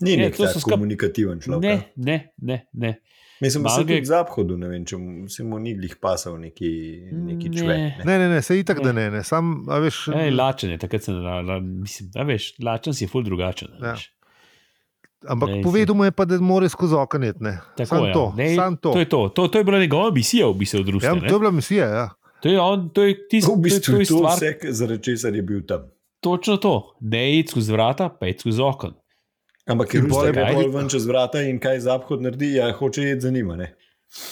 Ni 0.00 0.16
Ne, 0.16 0.22
nek 0.24 0.36
to 0.36 0.42
tak 0.42 0.52
so 0.52 0.60
skap- 0.60 0.74
komunikativen 0.74 1.38
človek. 1.38 1.62
Ne, 1.62 1.70
ja. 1.70 1.82
ne, 1.96 2.16
ne, 2.38 2.66
ne. 2.74 2.98
Mislim, 3.40 3.62
da 3.62 3.70
se 3.70 3.82
je- 3.84 4.04
zahodu, 4.04 4.56
ne 4.56 4.68
vem, 4.68 4.84
če 4.84 4.96
se 5.28 5.44
mu 5.44 5.58
ni 5.58 5.74
glih 5.74 5.96
pasal 5.96 6.38
neki, 6.38 6.70
neki 7.10 7.48
Ne. 7.48 7.56
človek. 7.56 7.78
Ne. 7.98 8.04
Ne, 8.04 8.18
ne, 8.18 8.28
ne, 8.28 8.42
se 8.42 8.58
itak, 8.58 8.78
Ne. 8.78 8.84
da 8.84 8.92
ne. 8.92 9.10
ne. 9.10 9.22
Sam, 9.22 9.64
a 9.68 9.78
veš, 9.78 10.08
Ej, 10.08 10.30
lačen 10.30 10.70
je, 10.70 10.78
takrat 10.78 11.02
sem, 11.02 11.14
la, 11.16 11.40
la, 11.42 11.60
mislim, 11.60 12.10
a 12.14 12.22
veš, 12.22 12.54
lačen 12.58 12.92
si 12.92 13.04
je 13.04 13.08
ful 13.08 13.22
drugačen. 13.22 13.68
Ja. 13.74 13.92
veš. 13.92 14.10
Ampak 15.28 15.48
ne, 15.48 15.62
povedal 15.62 15.96
mu 15.96 16.04
je 16.04 16.12
pa, 16.12 16.24
da 16.24 16.38
mora 16.40 16.68
skozi 16.68 16.94
okenet. 16.94 17.36
Tako, 17.76 17.88
Sam 17.88 18.04
ja. 18.04 18.12
to. 18.12 18.24
Ne, 18.36 18.54
Sam 18.54 18.76
to. 18.76 18.92
to 18.92 18.98
je 18.98 19.08
to. 19.08 19.28
To, 19.28 19.48
to 19.48 19.58
je 19.58 19.64
bila 19.64 19.78
njegova 19.78 20.10
misija, 20.10 20.46
v 20.48 20.54
bistvu, 20.54 20.84
Rusa. 20.90 21.06
Ja, 21.06 21.20
to 21.20 21.34
je 21.34 21.38
bila 21.38 21.50
misija. 21.50 21.86
Ja. 21.88 22.08
To 22.42 22.48
je, 22.48 22.60
on, 22.60 22.88
to 22.92 23.02
je 23.02 23.28
tisto, 23.28 23.54
V 23.56 23.60
bistvu 23.64 23.92
to 23.92 23.96
je 23.96 24.02
je 24.02 24.06
to 24.06 24.16
stvar, 24.16 24.36
vse, 24.36 24.72
zaradi 24.72 25.02
česar 25.02 25.34
je 25.34 25.42
bil 25.42 25.62
tam. 25.66 25.88
točno 26.20 26.56
to. 26.56 26.96
Ne 27.00 27.38
id 27.38 27.48
skozi 27.48 27.72
vrata, 27.72 28.08
pa 28.08 28.26
id 28.26 28.40
skozi 28.40 28.62
okno. 28.62 28.92
Ampak 29.66 29.94
je 29.94 30.00
pol 30.00 30.08
Rusta 30.08 30.26
je 30.26 30.32
gre 30.32 30.44
kaj? 30.44 30.54
bolj 30.54 30.68
ven 30.76 30.88
čez 30.88 31.06
vrata 31.06 31.40
in 31.40 31.58
kaj 31.60 31.80
zahod 31.80 32.22
naredi, 32.22 32.54
ja, 32.54 32.72
hoče 32.72 33.02
jeti 33.02 33.20
za 33.20 33.30
njima. 33.30 33.56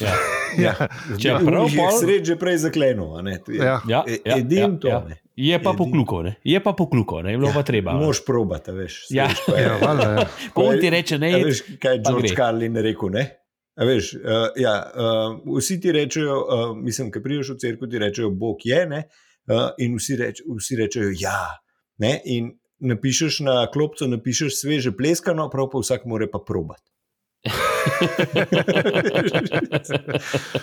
Ne. 0.01 0.07
Ja. 0.07 0.15
Ja. 0.59 0.73
Če 1.17 1.29
Ja, 1.29 1.39
prav 1.39 1.65
je 1.67 1.79
pol- 1.79 1.99
sred 1.99 2.25
že 2.25 2.37
prej 2.37 2.57
zaklenil. 2.59 3.17
a 3.17 3.23
ne. 3.23 3.39
To 3.39 3.53
je- 3.53 3.59
Ja. 3.59 3.81
Ja, 3.85 4.05
e- 4.05 4.21
ja, 4.23 4.37
Edin 4.37 4.59
ja, 4.59 4.79
to. 4.79 4.89
ja. 4.89 5.01
ne. 5.03 5.17
Je 5.35 5.57
pa 5.59 5.73
pokluko, 5.73 6.23
ne? 6.23 6.37
Je 6.45 6.61
pa 6.61 6.73
pokluko, 6.73 7.23
ne? 7.23 7.33
Je 7.33 7.39
bilo 7.39 7.51
pa 7.51 7.63
treba. 7.63 7.93
Moš 7.95 8.21
probati, 8.21 8.69
a 8.69 8.75
veš. 8.75 9.07
Ja. 9.11 9.27
pa 9.47 9.57
je- 9.57 9.63
Ja, 9.63 9.77
valjda, 9.79 10.09
ja. 10.13 10.27
Pa 10.55 10.61
on 10.63 10.79
ti 10.79 10.91
reče, 10.91 11.19
ne, 11.19 11.27
A 11.27 11.39
id, 11.39 11.47
veš, 11.47 11.63
kaj 11.79 11.95
je 11.95 12.03
George. 12.05 12.35
Carlin 12.37 12.77
rekel? 12.77 13.11
Ne? 13.11 13.25
A 13.73 13.85
veš, 13.85 14.15
uh, 14.15 14.21
ja, 14.55 14.75
uh, 14.87 15.57
vsi 15.57 15.81
ti 15.81 15.89
rečejo, 15.91 16.37
uh, 16.37 16.77
mislim, 16.77 17.09
ki 17.11 17.23
prideš 17.23 17.49
v 17.49 17.57
cerkev, 17.57 17.89
ti 17.89 17.99
rečejo, 17.99 18.31
Bog 18.31 18.61
je, 18.63 18.85
ne? 18.87 19.07
Uh, 19.49 19.73
in 19.79 19.97
vsi, 19.97 20.17
reč, 20.17 20.45
vsi 20.47 20.77
rečejo, 20.77 21.09
ja. 21.17 21.57
Ne? 21.99 22.21
In 22.27 22.53
napišeš 22.79 23.41
na 23.41 23.65
klopco, 23.67 24.05
napišeš 24.07 24.61
sveže 24.61 24.93
pleskano, 24.93 25.49
prav 25.49 25.71
pa 25.71 25.81
vsak 25.81 26.05
mora 26.05 26.29
pa 26.29 26.39
probati. 26.39 26.92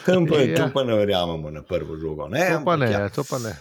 Tam 0.06 0.26
pa 0.26 0.38
Ja. 0.38 0.56
to 0.58 0.74
pa 0.74 0.84
ne 0.84 0.96
verjamemo 0.96 1.50
na 1.50 1.62
prvo 1.62 1.98
žogo. 1.98 2.28
Ne? 2.28 2.40
To 2.40 2.66
pa 2.66 2.74
Ampak 2.74 2.80
ne, 2.80 2.92
ja. 2.92 3.10
to 3.10 3.24
pa 3.24 3.38
ne. 3.40 3.54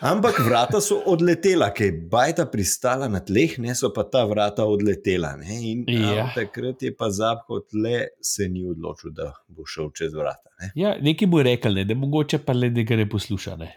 Ampak 0.00 0.38
vrata 0.40 0.80
so 0.80 0.98
odletela, 1.06 1.70
ker 1.70 1.86
je 1.86 1.92
bajta 2.10 2.46
pristala 2.46 3.08
na 3.08 3.20
tleh, 3.20 3.58
ne 3.58 3.74
so 3.74 3.90
pa 3.90 4.02
ta 4.04 4.24
vrata 4.24 4.64
odletela. 4.64 5.36
Ne? 5.36 5.54
In 5.62 5.84
Ja. 5.88 6.30
takrat 6.34 6.82
je 6.82 6.90
pa 6.92 7.10
zapko 7.10 7.60
tle 7.62 8.00
se 8.20 8.48
ni 8.48 8.66
odločil, 8.66 9.10
da 9.10 9.32
bo 9.48 9.64
šel 9.64 9.90
čez 9.90 10.12
vrata. 10.12 10.50
Ne? 10.60 10.72
Ja, 10.74 10.96
nekaj 11.00 11.28
je 11.28 11.42
rekel, 11.42 11.74
ne, 11.74 11.84
da 11.84 11.94
mogoče 11.94 12.38
pa 12.38 12.52
le, 12.52 12.70
da 12.70 12.82
ga 12.82 12.96
ne 12.96 13.08
posluša. 13.08 13.56
Ne. 13.56 13.70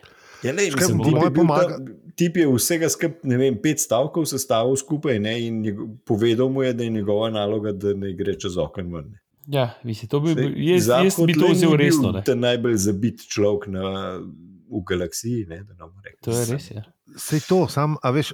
Ja, 0.43 0.53
lej, 0.53 0.71
Škaj, 0.71 0.87
mislim, 0.87 1.03
tip, 1.03 1.23
je 1.23 1.33
pomaga- 1.33 1.77
ta, 1.77 2.11
tip 2.15 2.37
je 2.37 2.47
vsega 2.53 2.89
skupaj, 2.89 3.19
ne 3.23 3.37
vem, 3.37 3.55
pet 3.61 3.79
stavkov 3.81 4.25
sestavil 4.25 4.75
skupaj 4.75 5.19
ne? 5.19 5.47
in 5.47 5.61
njego, 5.61 5.87
povedal 6.05 6.49
mu 6.49 6.63
je, 6.63 6.73
da 6.73 6.83
je 6.83 6.89
njegova 6.89 7.29
naloga, 7.29 7.71
da 7.71 7.93
ne 7.93 8.13
gre 8.13 8.35
čez 8.39 8.57
okno 8.57 8.83
ven. 8.97 9.09
ne. 9.11 9.21
Ja, 9.47 9.69
mislim, 9.83 10.09
to 10.09 10.19
bi, 10.19 10.33
Saj 10.33 10.53
jaz, 10.57 10.87
jaz 10.87 11.15
bi 11.25 11.33
to 11.33 11.47
vzel 11.51 11.75
resno. 11.79 12.11
Ne. 12.11 12.23
Ta 12.23 12.35
najbolj 12.35 12.75
zabit 12.75 13.23
človek 13.31 13.67
na, 13.71 14.19
v 14.67 14.83
galaksiji. 14.83 15.45
Ne, 15.45 15.63
rekli. 16.03 16.21
To 16.21 16.31
je 16.31 16.45
res. 16.45 16.71
Ja. 16.71 16.83
Sej 17.17 17.39
to, 17.47 17.67
sam, 17.71 17.95
a 18.03 18.11
veš, 18.11 18.33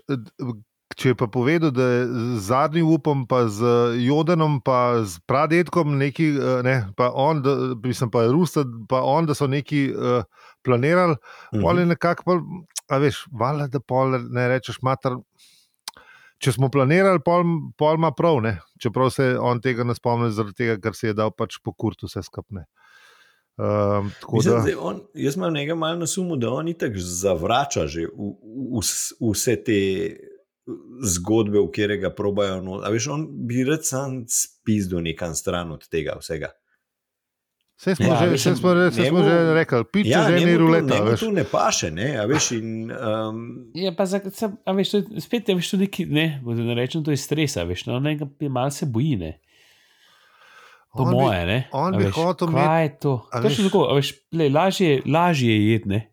če 0.97 1.13
je 1.13 1.17
pa 1.17 1.27
povedal, 1.27 1.71
da 1.73 1.85
je 1.85 2.01
z 2.07 2.41
zadnjim 2.49 2.89
upom, 2.89 3.25
pa 3.29 3.45
z 3.49 3.61
Jodanom, 4.01 4.59
pa 4.65 5.03
z 5.05 5.21
pradetkom, 5.29 5.97
neki, 5.97 6.33
eh, 6.33 6.61
ne, 6.65 6.75
pa 6.97 7.11
on, 7.13 7.41
da, 7.45 7.55
mislim, 7.83 8.09
pa 8.09 8.25
je 8.25 8.33
Rusta, 8.33 8.65
pa 8.89 9.01
on, 9.05 9.29
da 9.29 9.37
so 9.37 9.47
neki 9.47 9.93
uh, 9.93 10.25
planirali, 10.65 11.15
Mhm. 11.53 11.61
pol 11.61 11.79
je 11.79 11.85
nekako, 11.85 12.23
pol, 12.23 12.41
a 12.89 12.97
veš, 12.97 13.25
valjda, 13.31 13.67
da 13.67 13.79
pol 13.79 14.17
ne 14.29 14.47
rečeš, 14.47 14.81
mater. 14.81 15.17
Če 16.43 16.51
smo 16.51 16.67
planirali, 16.69 17.21
pol, 17.23 17.43
pol 17.79 17.95
ima 17.95 18.11
prav, 18.11 18.41
ne? 18.43 18.57
čeprav 18.81 19.09
se 19.15 19.37
on 19.39 19.61
tega 19.63 19.83
ne 19.87 19.95
spomni, 19.95 20.31
zaradi 20.31 20.57
tega, 20.59 20.79
ker 20.81 20.95
se 20.95 21.07
je 21.07 21.13
dal 21.15 21.31
pač 21.31 21.55
po 21.63 21.71
kurtu 21.71 22.09
vse 22.09 22.19
skupne. 22.23 22.65
Um, 23.55 24.09
tako 24.19 24.35
Mislim, 24.41 24.55
da, 24.55 24.61
zdaj 24.65 24.75
on, 24.81 25.01
jaz 25.13 25.35
imam 25.37 25.53
nekaj 25.53 25.75
malo 25.77 25.99
na 26.01 26.07
sumu, 26.09 26.35
da 26.41 26.49
on 26.51 26.67
itak 26.67 26.97
zavrača 26.97 27.85
že 27.87 28.07
v, 28.09 28.33
v, 28.41 28.81
v, 28.81 29.29
vse 29.31 29.55
te 29.63 29.77
zgodbe, 31.03 31.59
v 31.59 31.69
kere 31.71 31.97
ga 32.01 32.09
probajo. 32.09 32.61
No, 32.65 32.79
veš, 32.91 33.07
on 33.13 33.27
bi 33.47 33.63
rad 33.67 33.85
sam 33.85 34.23
spizdil 34.27 35.03
nekam 35.05 35.35
stran 35.35 35.71
od 35.71 35.85
tega 35.87 36.17
vsega. 36.19 36.49
Vse 37.75 37.95
smo, 37.95 38.05
Ja, 38.05 38.19
že, 38.19 38.31
vse 38.31 38.53
smo, 38.53 38.71
že, 38.71 38.89
vse 38.89 39.03
smo 39.03 39.19
njemu- 39.19 39.25
že 39.25 39.53
rekli, 39.53 39.85
piče 39.85 40.09
ja, 40.09 40.23
že 40.23 40.35
ni 40.35 40.47
to- 40.47 40.57
ruleta. 40.57 41.01
veš. 41.01 41.19
to 41.19 41.31
ne 41.31 41.45
paše, 41.45 41.91
ne, 41.91 42.15
a 42.15 42.23
veš, 42.23 42.53
in, 42.53 42.87
um, 42.87 43.67
Je 43.73 43.91
pa 43.91 44.05
za, 44.05 44.19
a 44.65 44.71
veš, 44.71 44.89
to 44.89 44.97
je, 44.97 45.03
spet 45.19 45.45
je 45.45 45.55
veš, 45.55 45.67
to 45.67 45.77
neki, 45.77 46.07
ne, 46.07 46.39
da 46.39 46.53
ne 46.53 46.73
rečem, 46.73 46.99
to 46.99 47.09
je 47.09 47.19
stres, 47.19 47.55
a 47.55 47.63
veš, 47.63 47.85
no, 47.85 47.99
nekaj 47.99 48.49
malo 48.49 48.69
se 48.69 48.85
boji, 48.85 49.17
ne. 49.17 49.39
Po 50.91 50.99
On 50.99 51.07
bi- 51.07 51.15
moje, 51.15 51.45
ne. 51.45 51.67
on 51.71 51.89
a 51.89 51.93
bi 51.93 52.03
veš, 52.03 52.13
hotel 52.13 52.47
Kaj 52.47 52.53
imeti- 52.53 52.83
je 52.83 52.99
to? 52.99 53.27
To 53.31 53.43
je 53.43 53.59
tako, 53.59 53.83
a 53.83 53.93
veš, 53.93 54.13
lej, 54.31 54.49
lažje, 54.49 55.01
lažje 55.07 55.49
je 55.49 55.67
jed, 55.67 55.85
ne. 55.85 56.09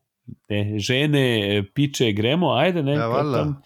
ne. 0.49 0.79
Žene, 0.79 1.67
piče, 1.69 2.13
gremo, 2.13 2.53
ajde, 2.53 2.83
ne. 2.83 2.95
Ja, 2.95 3.11
tam- 3.11 3.63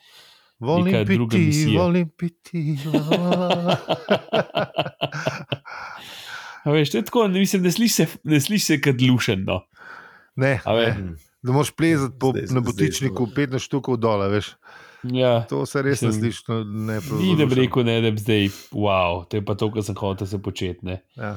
Volim 0.61 1.05
piti, 1.05 1.69
volim 1.69 2.11
piti. 2.11 2.79
A 6.65 6.73
veš, 6.73 6.91
to 6.91 6.99
je 6.99 7.05
tako, 7.05 7.29
ne, 7.29 7.39
mislim, 7.39 7.63
ne 7.63 7.73
sliši 7.73 7.95
se, 7.95 8.07
ne 8.25 8.41
sliši 8.41 8.65
se 8.65 8.81
kot 8.81 9.01
lušen, 9.05 9.45
no. 9.45 9.61
Ne, 10.37 10.57
ne, 10.67 10.89
da 11.45 11.53
moraš 11.53 11.71
plezati 11.77 12.17
po, 12.19 12.33
Zdaj- 12.33 12.43
na 12.43 12.61
zdaj 12.61 12.63
botičniku 12.63 13.27
15 13.37 13.59
štukov 13.69 13.97
dol, 14.01 14.25
veš. 14.33 14.55
ja. 15.05 15.45
To 15.51 15.67
se 15.67 15.83
res 15.83 16.01
ne 16.03 16.09
Mislim, 16.09 16.23
sliši. 16.23 16.45
no, 16.49 16.65
Ne, 16.65 17.01
Ni 17.21 17.37
da 17.37 17.47
bi 17.47 17.55
rekel, 17.55 17.85
ne, 17.85 18.01
da 18.01 18.11
bi 18.11 18.19
zdaj, 18.19 18.49
wow, 18.73 19.27
to 19.29 19.37
je 19.37 19.45
pa 19.45 19.55
to, 19.55 19.69
kar 19.71 19.85
sem 19.85 19.95
hotel 19.95 20.27
se 20.27 20.41
početi, 20.43 20.81
ne. 20.83 21.03
Ja. 21.17 21.37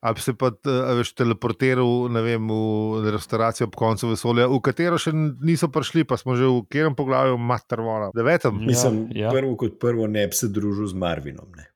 Ali 0.00 0.14
bi 0.16 0.20
se 0.24 0.32
pa 0.32 0.48
veš, 0.96 1.10
teleportiral 1.12 2.08
ne 2.08 2.22
vem, 2.24 2.46
v 2.48 3.10
restavracijo 3.12 3.66
ob 3.68 3.74
koncu 3.76 4.08
vesolja, 4.14 4.46
v 4.48 4.60
katero 4.64 4.96
še 4.96 5.12
niso 5.12 5.68
prišli, 5.68 6.06
pa 6.08 6.16
smo 6.16 6.32
že 6.38 6.46
v 6.48 6.62
katerem 6.70 6.94
poglavju, 6.96 7.36
matervola, 7.36 8.08
devetem. 8.16 8.62
Ja, 8.62 8.66
mislim, 8.70 9.02
ja. 9.12 9.26
ja. 9.26 9.34
prvo 9.34 9.56
kot 9.60 9.76
prvo 9.82 10.06
ne 10.06 10.24
bi 10.30 10.32
se 10.38 10.48
družil 10.48 10.86
z 10.88 10.94
Marvinom. 10.96 11.50
Ne. 11.58 11.66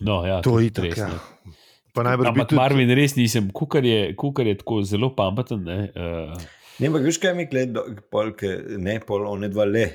No, 0.00 0.26
ja, 0.26 0.42
To 0.44 0.58
je 0.60 0.66
itak. 0.66 0.84
res, 0.84 0.98
Ja. 0.98 1.10
Ampak 1.96 2.50
tudi 2.50 2.58
Marvin 2.58 2.90
res 2.92 3.14
nisem, 3.16 3.48
kukar 3.56 3.84
je, 3.84 4.12
kukar 4.20 4.46
je 4.46 4.58
tako 4.60 4.82
zelo 4.84 5.14
pameten. 5.16 5.62
Ne, 5.64 5.78
uh, 5.96 6.36
Ne, 6.76 6.90
ampak 6.90 7.06
veš, 7.08 7.18
kaj 7.22 7.32
mi 7.36 7.46
gleda, 7.48 7.82
polke, 8.12 8.50
ne, 8.76 8.98
pol 9.00 9.24
one 9.30 9.48
dva 9.48 9.64
le 9.64 9.86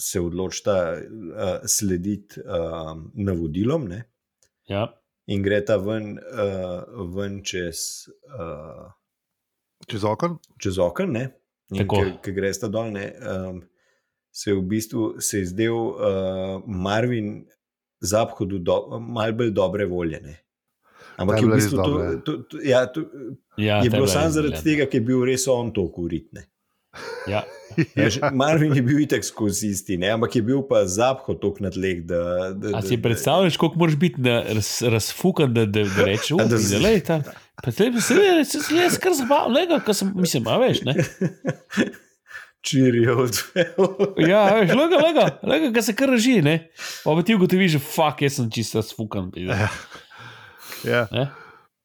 se 0.00 0.20
odločita 0.20 0.76
uh, 0.96 1.52
slediti 1.68 2.40
uh, 2.44 2.92
navodilom 3.16 3.86
ne, 3.88 4.02
ja. 4.68 4.86
in 5.32 5.44
gre 5.44 5.62
ta 5.64 5.78
ven, 5.80 6.12
uh, 6.18 7.00
ven 7.14 7.40
čez, 7.44 8.04
uh, 8.36 8.90
čez 9.88 10.04
okno. 10.04 10.38
čez 10.60 10.80
okno. 10.80 11.08
ker 12.24 12.36
greš 12.36 12.64
ta 12.64 12.72
dol, 12.72 12.92
ne, 12.92 13.06
um, 13.24 13.62
se 14.32 14.52
je 14.52 14.58
v 14.58 14.64
bistvu 14.68 15.04
se 15.24 15.40
je 15.40 15.50
zdel 15.54 15.76
uh, 15.76 16.60
Marvin 16.66 17.46
za 18.00 18.22
obhodu 18.22 18.58
do, 18.58 18.76
malo 19.00 19.32
bolj 19.34 19.50
dobre 19.52 19.86
volje. 19.86 20.20
Ne. 20.20 20.36
Ampak 21.16 21.36
je 21.36 21.46
v 21.46 21.52
bistvu 21.52 21.76
to, 21.78 21.90
ja. 21.94 22.10
to, 22.18 22.32
to, 22.40 22.56
ja, 22.64 22.86
to, 22.86 23.00
Ja, 23.58 23.80
je 23.80 23.90
bilo 23.90 24.06
samo 24.06 24.30
zaradi 24.30 24.54
briljantna. 24.54 24.64
tega, 24.64 24.86
ker 24.86 24.96
je 24.96 25.06
bil 25.06 25.24
res 25.24 25.44
on 25.46 25.68
to 25.70 25.84
kuritne. 25.88 26.46
Ja. 27.26 27.42
Ja, 27.94 28.08
že- 28.08 28.30
Marvin 28.32 28.72
je 28.72 28.82
bil 28.82 28.98
itek 28.98 29.22
skozi 29.22 29.68
isti, 29.68 29.94
ne? 29.96 30.08
ampak 30.08 30.32
je 30.32 30.42
bil 30.42 30.62
pa 30.62 30.80
zapho 30.86 31.34
tok 31.34 31.60
na 31.60 31.68
tleh. 31.68 32.00
Da, 32.02 32.18
da, 32.52 32.68
A 32.68 32.70
da- 32.72 32.82
si 32.82 32.96
predstavljaš, 32.98 33.56
koliko 33.56 33.78
moraš 33.78 33.96
biti 33.96 34.16
raz, 34.24 34.82
razfukan, 34.82 35.54
da, 35.54 35.66
da, 35.66 35.84
da 35.86 36.04
rečeš, 36.04 36.34
da 36.34 36.44
da 36.46 36.58
z- 36.58 36.68
se 36.68 36.78
le 36.78 37.00
ta. 37.00 37.20
Pa 37.56 37.70
se 37.70 37.84
le, 37.84 38.00
se 38.00 38.14
le, 38.14 38.44
se 38.44 38.74
le, 38.74 38.90
skar 38.90 39.12
zabavam, 39.12 39.52
lega, 39.52 39.78
kar 39.78 39.94
sem, 39.94 40.10
mislim, 40.16 40.48
a 40.48 40.56
veš, 40.58 40.82
ne. 40.82 40.96
Čirijo 42.62 43.16
odvel. 43.24 43.86
Ja, 44.28 44.42
veš, 44.58 44.74
lega, 44.76 45.00
lega, 45.00 45.26
lega, 45.48 45.70
kar 45.72 45.84
se 45.84 45.94
kar 45.96 46.12
reži, 46.12 46.40
ne. 46.44 46.56
Pa 47.04 47.14
ti 47.24 47.36
ugotoviš, 47.36 47.78
že 47.78 47.80
fuck, 47.80 48.20
jaz 48.20 48.36
sem 48.36 48.50
čisto 48.52 48.82
razfukan. 48.82 49.30
pizda. 49.32 49.70
Ja. 50.84 51.06
Ne? 51.12 51.30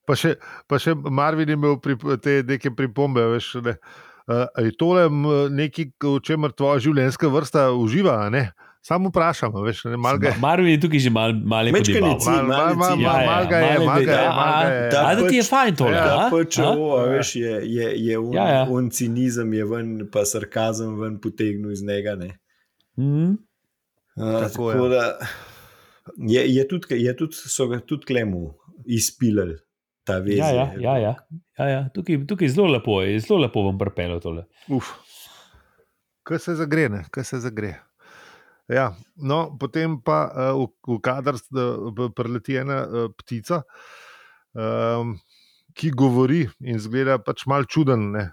Pa, 0.06 0.18
še, 0.20 0.36
pa 0.70 0.80
še 0.80 0.94
Marvin 0.96 1.50
je 1.50 1.58
imel 1.58 1.80
pri, 1.84 1.96
te 2.22 2.42
neke 2.48 2.72
pripombe. 2.76 3.24
Veš, 3.36 3.56
ne. 3.66 3.78
Uh, 4.26 4.48
je 4.58 4.74
tole 4.80 5.06
nekaj, 5.54 5.92
v 6.02 6.20
čemer 6.26 6.54
tvoja 6.58 6.82
življenjska 6.82 7.30
vrsta 7.30 7.68
uživa? 7.78 8.18
Ne? 8.34 8.50
Samo 8.86 9.10
vprašam, 9.10 9.50
a 9.58 9.62
veš, 9.66 9.80
ne, 9.90 9.98
mal 9.98 10.20
ga 10.22 10.28
je. 10.30 10.36
Marvin 10.40 10.76
je 10.76 10.80
tukaj 10.84 11.00
že 11.02 11.10
mal, 11.10 11.34
malo 11.34 11.72
mal, 12.78 13.00
Ja, 13.02 13.10
mal, 13.10 13.22
ja, 13.22 13.26
mal 13.26 13.48
ga 13.50 13.58
je, 13.58 13.70
malo 13.80 13.86
mal 13.86 14.02
ga 14.06 14.12
je, 14.12 14.90
da 14.92 15.30
ti 15.30 15.36
je 15.36 15.42
pač- 15.42 15.50
fajn 15.50 15.76
tole? 15.80 15.96
Ja, 15.98 16.04
a? 16.20 16.28
PČO, 16.30 16.66
A? 16.66 17.00
a 17.00 17.08
veš, 17.10 17.32
je, 17.36 17.54
je, 17.66 17.88
je 18.06 18.20
un, 18.20 18.34
Ja, 18.38 18.46
ja. 18.48 18.62
un 18.70 18.92
cinizem, 18.94 19.54
je 19.58 19.66
ven, 19.66 19.90
pa 20.14 20.22
sarkazem 20.22 21.00
ven 21.02 21.18
potegnil 21.18 21.74
iz 21.74 21.82
njega. 21.82 22.14
Ne? 22.16 22.30
Mhm. 23.00 23.34
Uh, 24.16 24.38
Tako, 24.46 24.70
tako 24.72 24.88
da 24.88 25.18
je, 26.30 26.46
je 26.56 26.68
tudi, 26.68 27.02
je 27.04 27.16
tudi, 27.18 27.36
so 27.36 27.68
ga 27.68 27.82
tudi 27.82 28.06
klemu 28.06 28.54
vez, 30.22 30.38
Ja, 30.38 30.50
ja, 30.54 30.70
ja, 30.80 30.98
ja. 30.98 31.16
ja, 31.58 31.66
ja. 31.70 31.82
Tukaj, 31.90 32.22
tukaj 32.30 32.48
zelo 32.54 32.68
lepo 32.68 33.02
je, 33.02 33.18
zelo 33.20 33.42
lepo 33.42 33.66
vam 33.66 33.82
prepelo 33.82 34.20
tole. 34.22 34.46
Uf. 34.70 34.94
Kaj 36.24 36.40
se 36.40 36.56
zagre, 36.56 36.86
ne? 36.90 37.04
kaj 37.10 37.24
se 37.24 37.40
zagre. 37.40 37.74
Ja, 38.72 38.96
no, 39.16 39.58
potem 39.62 40.00
pa 40.02 40.26
uh, 40.32 40.66
v, 40.66 40.96
v 40.96 40.98
kader 41.06 41.38
uh, 41.38 42.08
preleti 42.18 42.58
ena 42.58 42.82
uh, 42.86 43.12
ptica, 43.14 43.62
um, 44.58 45.14
ki 45.78 45.92
govori 45.94 46.46
in 46.66 46.82
zgleda 46.82 47.20
pač 47.22 47.46
mal 47.46 47.68
čuden, 47.70 48.10
ne? 48.16 48.26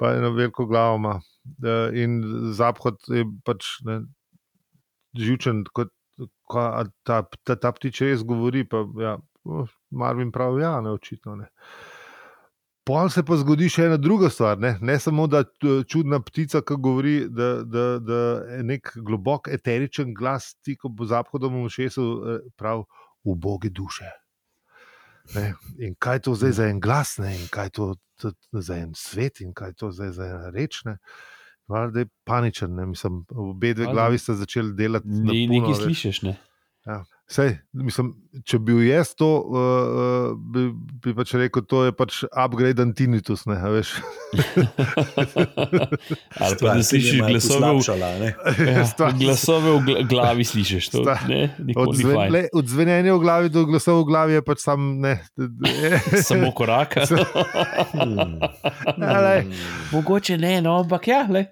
pa 0.00 0.14
eno 0.16 0.32
veliko 0.34 0.66
glavo 0.66 0.96
ima. 0.96 1.14
Uh, 1.60 1.92
in 1.92 2.22
zaphod 2.56 3.02
je 3.12 3.26
pač 3.44 3.76
ne, 3.84 4.00
živčen, 5.18 5.66
kot 5.74 5.92
ko, 6.48 6.60
a 6.60 6.84
ta, 7.06 7.22
ta, 7.44 7.56
ta 7.56 7.72
ptič 7.76 8.02
res 8.06 8.24
govori. 8.26 8.64
Pa, 8.68 8.84
ja, 9.00 9.16
Marvin 9.90 10.32
pravi, 10.32 10.62
ja, 10.62 10.78
ne 10.80 10.94
očitno. 10.96 11.36
Ne. 11.36 11.50
Pol 12.84 13.10
se 13.14 13.22
pa 13.22 13.36
zgodi 13.38 13.68
še 13.70 13.84
ena 13.86 13.96
druga 14.00 14.26
stvar. 14.30 14.58
Ne, 14.58 14.72
ne 14.82 14.96
samo 14.98 15.28
da 15.30 15.44
čudna 15.88 16.18
ptica, 16.22 16.64
ki 16.66 16.78
govori, 16.82 17.14
da, 17.30 17.50
da, 17.62 17.84
da 18.02 18.22
je 18.56 18.62
nek 18.66 18.90
globok 19.06 19.46
eteričen 19.54 20.10
glas, 20.18 20.56
ti 20.66 20.74
ko 20.76 20.90
bo 20.90 21.06
zahodom 21.06 21.60
v 21.62 21.70
šesu, 21.70 22.06
prav 22.58 22.82
uboge 23.22 23.70
duše. 23.70 24.10
Ne, 25.36 25.52
in 25.78 25.94
kaj 25.94 26.18
je 26.18 26.24
to 26.26 26.34
zdaj 26.34 26.56
za 26.58 26.66
en 26.72 26.80
glas, 26.82 27.14
ne, 27.22 27.30
in 27.38 27.46
kaj 27.54 27.70
je 27.70 27.74
to 27.78 27.86
za 28.52 28.80
en 28.82 28.90
svet, 28.98 29.40
in 29.40 29.54
kaj 29.54 29.70
je 29.70 29.78
to 29.84 29.92
zdaj 29.94 30.10
za 30.18 30.26
ena 30.26 30.50
reč. 30.50 30.82
Ne. 30.84 30.98
Valjda 31.70 32.02
je 32.02 32.10
paničen, 32.26 32.74
ne, 32.74 32.86
mislim, 32.90 33.22
obe 33.30 33.74
dve 33.74 33.92
glavi 33.92 34.18
sta 34.18 34.34
začeli 34.34 34.74
delati. 34.74 35.06
Ni, 35.06 35.46
puno, 35.46 35.60
nekaj 35.60 35.84
slišiš, 35.84 36.22
ne? 36.26 36.34
Ja. 36.86 37.04
Sej, 37.32 37.54
mislim, 37.72 38.10
če 38.44 38.58
bi 38.60 38.74
bil 38.74 38.82
jaz 38.84 39.14
to, 39.16 39.26
uh, 39.40 40.34
bi, 40.52 40.66
bi 41.00 41.14
pač 41.16 41.30
rekel, 41.40 41.62
to 41.64 41.86
je 41.86 41.92
pač 41.96 42.18
upgrade 42.28 42.76
antinitus. 42.84 43.46
Ne, 43.48 43.56
a 43.56 43.70
veš. 43.72 43.94
Ali 46.36 46.56
pa 46.60 46.74
da 46.74 46.82
slišiš 46.82 47.20
glasove 47.22 47.72
v, 47.72 47.80
ja, 48.68 48.84
glasove 49.16 49.70
v 49.70 49.80
gla- 49.86 50.04
glavi, 50.04 50.44
slišiš 50.44 50.88
to. 50.92 50.98
Stvar- 51.00 51.24
Ne, 51.28 51.56
Odzven, 51.72 52.16
fajn. 52.16 52.32
le, 52.32 52.48
odzvenjenje 52.52 53.12
v 53.12 53.18
glavi 53.20 53.48
do 53.48 53.64
glasov 53.64 54.02
v 54.02 54.04
glavi 54.04 54.32
je 54.34 54.42
pač 54.42 54.58
sam 54.60 55.00
ne. 55.00 55.24
Samo 56.22 56.52
korak. 56.52 56.94
Hmm. 57.96 58.40
Lej. 58.98 59.46
Mogoče 59.92 60.36
ne, 60.36 60.60
no, 60.60 60.82
ampak 60.82 61.08
ja, 61.08 61.24
le. 61.30 61.46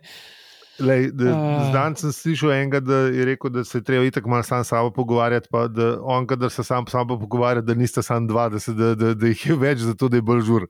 Lej, 0.81 1.11
da, 1.13 1.25
Ah. 1.31 1.65
Zdaj 1.67 1.95
sem 1.97 2.13
slišal 2.13 2.53
enega, 2.53 2.81
da 2.81 2.95
je 3.07 3.25
rekel, 3.25 3.51
da 3.51 3.65
se 3.65 3.79
je 3.79 3.83
treba 3.83 4.05
itak 4.05 4.25
malo 4.25 4.43
sam 4.43 4.65
sabo 4.65 4.91
pogovarjati, 4.91 5.49
pa 5.51 5.67
da 5.69 5.99
on, 6.03 6.27
kadar 6.27 6.51
se 6.51 6.65
sam 6.65 6.87
sabo 6.87 7.19
pogovarja, 7.19 7.61
da 7.61 7.75
nista 7.75 8.03
sam 8.03 8.27
dva, 8.27 8.49
da, 8.49 8.59
se, 8.59 8.73
da, 8.73 8.95
da, 8.95 9.15
da 9.15 9.27
jih 9.27 9.47
je 9.47 9.57
več, 9.57 9.79
zato 9.81 10.09
da 10.09 10.17
je 10.17 10.23
bolj 10.23 10.41
žur. 10.43 10.67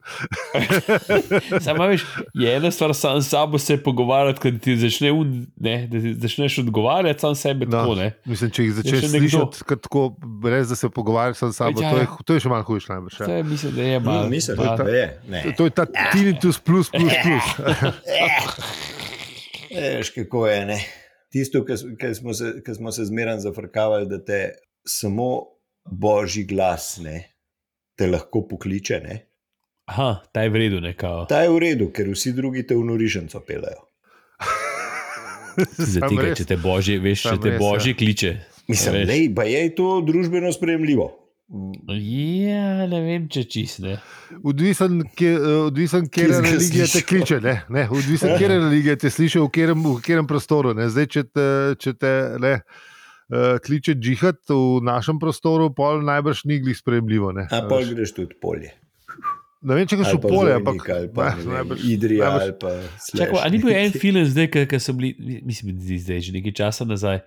Samo 1.61 1.87
veš, 1.87 2.05
je 2.33 2.55
ena 2.55 2.71
stvar 2.71 2.95
sam 2.95 3.21
sabo 3.21 3.57
se 3.57 3.77
pogovarjati, 3.79 4.39
kad 4.41 4.59
ti 4.59 4.77
začne 4.77 5.11
un, 5.11 5.31
ne, 5.57 5.87
da 5.87 5.99
ti 5.99 6.13
začneš 6.15 6.57
odgovarjati 6.59 7.19
sam 7.19 7.35
sebe 7.35 7.65
No, 7.65 7.71
tako, 7.73 7.95
ne. 7.95 8.11
Mislim, 8.25 8.51
če 8.51 8.63
jih 8.63 8.73
začneš 8.73 9.07
slišati, 9.07 9.63
kot 9.63 9.81
tako, 9.81 10.09
brez 10.19 10.69
da 10.69 10.75
se 10.75 10.89
pogovarjaš 10.89 11.37
sam 11.37 11.53
sabo, 11.53 11.81
Ja, 11.81 11.91
to, 11.91 11.97
je, 11.97 12.07
to 12.25 12.33
je 12.33 12.39
še 12.39 12.49
malo 12.49 12.63
hujše. 12.63 12.87
najbrž, 12.89 13.19
ja. 13.19 13.25
Je, 13.27 13.43
mislim, 13.45 13.75
da 13.75 13.81
je 13.83 13.99
malo. 14.01 14.27
Mislim, 14.29 14.57
malo- 14.57 14.77
da 14.77 14.89
je. 14.91 15.05
Ne. 15.29 15.43
To 15.53 15.63
je 15.63 15.69
ta 15.71 15.85
tinnitus 16.11 16.59
plus 16.59 16.89
plus 16.89 17.13
plus. 17.15 17.45
Veš, 19.75 20.09
kako 20.09 20.47
je. 20.47 20.65
Ne? 20.65 20.79
Tisto, 21.31 21.63
kar 21.99 22.15
smo 22.15 22.33
se, 22.33 22.53
ki 22.65 22.75
smo 22.75 22.91
se 22.91 23.05
zmeraj 23.05 23.39
zafrkavali, 23.39 24.09
da 24.09 24.19
te 24.25 24.39
samo 24.87 25.45
božji 25.85 26.43
glas 26.43 26.97
ne, 27.03 27.23
te 27.95 28.07
lahko 28.07 28.47
pokliče. 28.47 28.99
Ne? 28.99 29.19
Aha, 29.91 30.23
ta 30.31 30.43
je 30.43 30.49
v 30.49 30.55
redu, 30.55 30.81
ne 30.81 30.93
kao. 30.97 31.25
Ta 31.29 31.41
je 31.45 31.49
v 31.51 31.59
redu, 31.59 31.89
ker 31.95 32.11
vsi 32.11 32.35
drugi 32.35 32.65
te 32.67 32.75
v 32.75 32.83
norišnico 32.87 33.39
pelejo. 33.47 33.87
Za 35.77 35.99
Sam 35.99 36.09
tega, 36.09 36.29
res. 36.29 36.37
če 36.39 36.45
te 36.47 36.57
božje, 36.59 36.99
veš, 37.03 37.25
če 37.25 37.33
Sam 37.33 37.41
te 37.43 37.49
res, 37.51 37.57
ja. 37.57 37.63
božje 37.63 37.95
kliče. 37.99 38.31
Mislim, 38.71 39.35
pa 39.35 39.43
je 39.47 39.65
to 39.75 39.99
družbeno 40.07 40.51
sprejemljivo. 40.55 41.20
Ja, 41.51 42.85
ne 42.87 42.99
vem, 43.03 43.25
če 43.31 43.41
čist 43.51 43.81
ne. 43.83 43.97
Odvisen, 44.47 45.01
kje, 45.19 45.31
eh, 45.35 45.55
odvisen 45.65 46.05
kje 46.07 46.23
Kje 46.23 46.35
si 46.37 46.43
ga 46.45 46.51
religija 46.53 46.85
te 46.87 47.01
kliče. 47.03 47.39
Ne? 47.43 47.55
Ne, 47.67 47.83
odvisen, 47.91 48.37
kje 48.39 48.51
religija 48.53 48.95
te 48.95 49.09
sliši, 49.11 49.41
v 49.41 49.49
katerem, 49.51 49.81
v 49.83 49.97
katerem 49.99 50.29
prostoru. 50.29 50.71
Ne? 50.77 50.87
Zdaj, 50.87 51.09
če 51.11 51.23
te, 51.27 51.47
če 51.83 51.93
te 51.99 52.11
ne, 52.39 52.53
uh, 52.63 53.57
kliče 53.65 53.97
džihad 53.99 54.39
v 54.47 54.79
našem 54.87 55.19
prostoru, 55.19 55.67
pol 55.75 55.99
najbrž 56.07 56.45
ni 56.47 56.61
glih 56.63 56.77
sprejemljivo. 56.79 57.33
Ne? 57.35 57.49
A 57.51 57.65
pa 57.67 57.81
greš 57.83 58.15
tudi 58.15 58.37
polje. 58.39 58.71
ne 59.67 59.75
vem, 59.75 59.89
če 59.91 59.99
greš 59.99 60.13
Ali 60.13 60.21
v 60.21 60.23
pa 60.23 60.31
polje, 60.31 60.53
ampak 60.55 60.87
ali 60.95 61.91
Idrija 61.91 62.29
ali 62.31 62.55
pa 62.61 62.77
Čakaj, 63.11 63.41
a 63.43 63.49
ni 63.51 63.59
bil 63.59 63.75
en 63.75 63.91
film 63.91 64.23
zdaj, 64.23 64.47
ki 64.55 64.79
so 64.79 64.95
bili, 64.95 65.41
mislim, 65.43 65.75
zdaj 65.83 66.23
že 66.29 66.37
nekaj 66.37 66.55
časa 66.63 66.87
nazaj. 66.87 67.19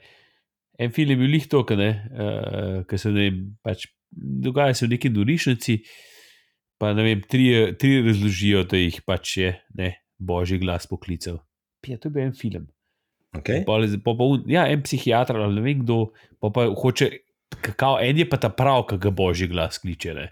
En 0.81 0.91
film 0.97 1.13
je 1.13 1.19
bil 1.21 1.29
lih 1.37 1.45
to, 1.47 1.61
uh, 1.61 2.81
ki 2.89 2.99
se 2.99 3.13
ne 3.13 3.21
vem, 3.21 3.45
pač 3.61 3.85
dogaja 4.17 4.75
se 4.75 4.87
v 4.87 4.91
neki 4.91 5.11
norišnici, 5.11 5.79
pa 6.79 6.93
ne 6.93 7.03
vem, 7.03 7.23
tri, 7.23 7.49
tri 7.75 8.03
razložijo, 8.03 8.65
da 8.65 8.77
jih 8.77 9.01
pač 9.03 9.37
je 9.37 9.51
ne, 9.75 9.91
božji 10.19 10.59
glas 10.59 10.87
poklical. 10.87 11.41
Ja, 11.85 11.99
to 11.99 12.09
je 12.09 12.13
bil 12.13 12.23
en 12.25 12.33
film. 12.33 12.69
Okay. 13.35 13.65
Po 13.67 14.15
pa 14.15 14.25
un- 14.25 14.45
Ja, 14.47 14.67
en 14.67 14.83
psihiater 14.83 15.37
ali 15.37 15.55
ne 15.55 15.61
vem 15.61 15.83
kdo, 15.83 16.13
pa, 16.39 16.51
pa 16.51 16.69
hoče, 16.71 17.11
kakao, 17.61 17.99
en 17.99 18.17
je 18.17 18.25
pa 18.25 18.37
ta 18.37 18.49
prav, 18.49 18.87
ki 18.87 18.99
ga 18.99 19.11
božji 19.11 19.49
glas 19.49 19.79
kliče. 19.79 20.15
Ne. 20.15 20.29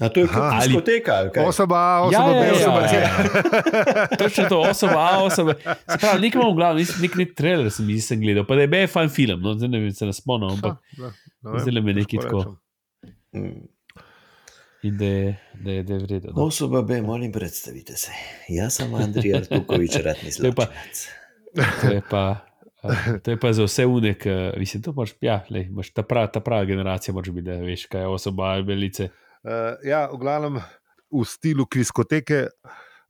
A 0.00 0.08
to 0.08 0.20
je 0.20 0.28
kot 0.28 0.54
diskoteka, 0.54 1.12
ali 1.14 1.30
kaj? 1.30 1.44
Oseba, 1.44 1.76
A, 1.76 2.08
Ja, 2.08 2.20
oseba, 2.20 2.30
ja, 2.30 2.40
B, 2.40 2.46
ja, 2.46 2.52
oseba, 2.54 2.80
C. 2.82 2.94
ja, 2.94 3.02
ja. 3.02 4.06
Točno 4.20 4.44
to, 4.48 4.60
oseba, 4.62 5.00
A, 5.02 5.18
oseba. 5.20 5.52
Se 5.58 5.98
pravi, 5.98 6.20
nekaj 6.22 6.40
imam 6.40 6.52
v 6.52 6.56
glavi, 6.56 6.80
nek, 6.82 7.00
nek, 7.00 7.16
nek 7.16 7.34
trailer 7.34 7.68
sem, 7.70 7.90
sem 7.98 8.20
gledal, 8.20 8.44
pa 8.44 8.54
da 8.54 8.64
je 8.64 8.68
bil 8.68 8.86
fan 8.86 9.08
film, 9.10 9.40
no, 9.40 9.52
zdaj 9.54 9.68
ne 9.68 9.78
vem, 9.78 9.92
se 9.92 10.06
ne 10.06 10.12
spomnim, 10.12 10.54
ampak 10.54 10.78
Ja, 10.96 11.10
ne 11.42 11.50
vem, 11.50 11.60
zdaj 11.60 11.82
me 11.82 11.92
nekaj 11.94 12.18
tako. 12.18 12.40
rečem. 12.40 12.56
Mm. 13.36 13.68
in 14.82 14.96
da 14.98 15.04
je, 15.04 15.40
da 15.54 15.70
je, 15.70 15.82
da 15.82 15.94
je 15.94 16.00
vredno. 16.00 16.32
No. 16.36 16.44
Osoba 16.44 16.82
B, 16.82 17.02
molim, 17.02 17.32
predstavite 17.32 17.96
se. 17.96 18.10
Jaz 18.48 18.74
sem 18.80 18.94
Andrej 18.94 19.34
Artukovič, 19.34 19.96
ratni 20.06 20.30
To 20.32 20.46
je 20.46 20.52
pa- 20.54 20.66
zločinec. 20.66 21.08
To 21.80 21.92
je 21.92 22.02
pa. 22.10 22.24
To 23.24 23.30
je 23.30 23.36
pa 23.40 23.52
za 23.52 23.64
vse 23.64 23.84
unek, 23.86 24.24
mislim, 24.56 24.82
to 24.82 24.92
moraš, 24.96 25.12
ja, 25.20 25.42
lej, 25.50 25.66
imaš 25.68 25.90
ta, 25.92 26.02
prav, 26.02 26.30
ta 26.32 26.40
prava 26.40 26.64
generacija, 26.64 27.12
moraš 27.14 27.34
biti, 27.36 27.44
da 27.50 27.58
veš, 27.60 27.86
kaj 27.92 28.00
je 28.00 28.06
osoba 28.08 28.54
belice. 28.62 29.10
Uh, 29.44 29.76
ja, 29.84 30.06
v 30.12 30.16
glavnem 30.16 30.56
v 31.10 31.24
stilu 31.26 31.66
kviskoteke. 31.66 32.46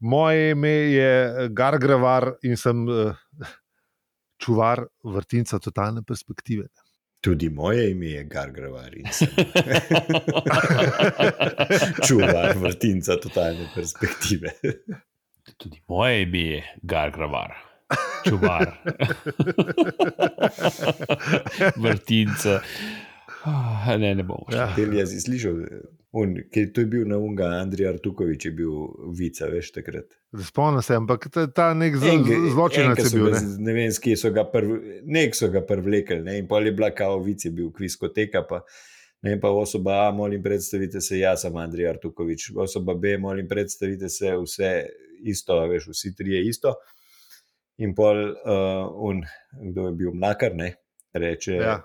Moje 0.01 0.51
ime 0.51 0.69
je 0.69 1.49
Gargravar 1.53 2.33
in 2.43 2.57
sem 2.57 2.83
uh, 2.89 3.15
čuvar 4.41 4.87
vrtinca 5.05 5.59
totalne 5.61 6.03
perspektive. 6.03 6.67
Tudi 7.21 7.51
moje 7.51 7.91
ime 7.91 8.07
je 8.07 8.25
Gargravar 8.25 8.97
in 8.97 9.05
sem 9.13 9.29
čuvar 12.09 12.57
vrtinca 12.57 13.17
totalne 13.21 13.69
perspektive. 13.75 14.49
Tudi 15.57 15.83
moje 15.89 16.23
ime 16.23 16.39
je 16.39 16.63
Gargravar, 16.83 17.55
čuvar, 18.25 18.77
vrtinca. 21.85 22.61
Ah, 23.45 23.97
Ne, 23.99 24.15
ne 24.15 24.23
bomo. 24.23 24.47
Ja. 24.53 24.75
Telja 24.77 25.07
si 25.07 25.21
slišal, 25.21 25.55
on, 26.13 26.35
ki 26.53 26.65
to 26.75 26.83
je 26.83 26.89
bil 26.91 27.09
na 27.09 27.19
unga, 27.23 27.47
Andrej 27.61 27.89
Artukovič 27.93 28.49
je 28.49 28.53
bil 28.55 28.73
vica, 29.17 29.47
veš 29.51 29.71
takrat. 29.77 30.11
Spomnim 30.47 30.83
se, 30.83 30.97
ampak 30.99 31.29
ta, 31.31 31.47
ta 31.47 31.71
nek 31.75 31.99
zločinec 32.01 32.99
enka 32.99 33.07
je 33.07 33.13
bil. 33.15 33.29
Ne? 33.35 33.43
Ne 33.69 33.75
vem, 33.77 33.91
s 33.95 34.03
kje 34.03 34.17
so 34.19 34.33
ga, 34.35 34.45
prv, 34.51 34.75
nek 35.07 35.39
so 35.39 35.51
ga 35.53 35.63
prvlekli, 35.67 36.21
ne, 36.27 36.41
in 36.43 36.49
pol 36.51 36.67
je 36.67 36.75
bila 36.75 36.91
kao 36.95 37.21
vic, 37.23 37.47
je 37.47 37.53
bil 37.55 37.71
kviskoteka, 37.75 38.43
pa 38.49 38.65
ne 39.23 39.35
vem, 39.35 39.43
pa 39.43 39.53
osoba 39.55 40.01
A, 40.09 40.11
molim, 40.17 40.43
predstavite 40.43 41.03
se, 41.05 41.21
jaz 41.23 41.47
sem 41.47 41.63
Andrej 41.63 41.93
Artukovič, 41.95 42.51
osoba 42.59 42.97
B, 42.99 43.15
molim, 43.23 43.49
predstavite 43.49 44.11
se, 44.11 44.35
vse 44.43 44.75
isto, 45.31 45.59
veš, 45.71 45.93
vsi 45.95 46.15
trije 46.19 46.43
isto. 46.49 46.75
In 47.81 47.95
pol, 47.97 48.27
uh, 48.35 48.91
un, 49.07 49.23
kdo 49.71 49.87
je 49.89 49.99
bil 50.03 50.17
mlakar, 50.17 50.57
ne, 50.59 50.75
reče, 51.13 51.53
Ja. 51.55 51.83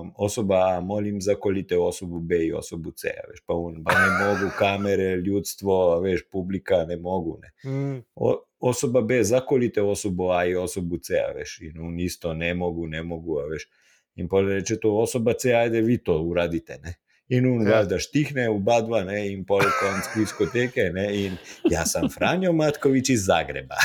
um, 0.00 0.12
osoba 0.16 0.54
A, 0.76 0.80
molim, 0.80 1.20
zakolite 1.20 1.78
osobo 1.78 2.20
B 2.20 2.34
in 2.46 2.54
osobo 2.54 2.90
C, 2.90 3.08
veš, 3.30 3.40
pa 3.46 3.54
un, 3.54 3.84
pa 3.84 3.92
ne 3.94 4.08
mogu, 4.24 4.50
kamere, 4.58 5.16
ljudstvo, 5.16 6.00
veš, 6.00 6.22
publika, 6.32 6.84
ne 6.88 6.96
mogu, 6.96 7.38
ne. 7.42 7.50
Mm, 7.70 8.02
O, 8.14 8.36
osoba 8.60 9.00
B, 9.02 9.22
zakolite 9.24 9.82
osobo 9.82 10.30
A 10.30 10.44
in 10.44 10.56
osobo 10.56 10.98
C, 10.98 11.14
a 11.18 11.32
veš, 11.36 11.58
in 11.60 11.80
on 11.80 12.00
isto 12.00 12.34
ne 12.34 12.54
mogu, 12.54 12.86
ne 12.86 13.02
mogu, 13.02 13.40
veš. 13.50 13.68
In 14.16 14.28
pa 14.28 14.40
reče 14.40 14.76
to 14.80 14.96
osoba 14.98 15.32
C, 15.32 15.52
ajde 15.54 15.80
vi 15.80 15.98
to 15.98 16.22
uradite. 16.22 16.78
Ne? 16.84 16.94
In 17.28 17.44
Ja. 17.62 17.68
ja. 17.70 17.84
da 17.84 17.98
štihne, 17.98 18.48
oba 18.48 18.80
dva, 18.80 19.04
ne? 19.04 19.32
in 19.32 19.44
pol 19.44 19.60
konc 19.60 20.04
diskoteke, 20.16 20.90
ne? 20.94 21.24
in 21.26 21.36
jaz 21.70 21.92
sem 21.92 22.08
Franjo 22.08 22.52
Matkovič 22.52 23.10
iz 23.10 23.26
Zagreba. 23.26 23.76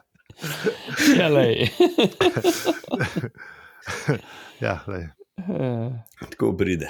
Ja, 1.18 1.28
lej. 1.28 1.68
ja, 4.64 4.80
lej. 4.86 5.08
Tako 6.30 6.52
pride. 6.56 6.88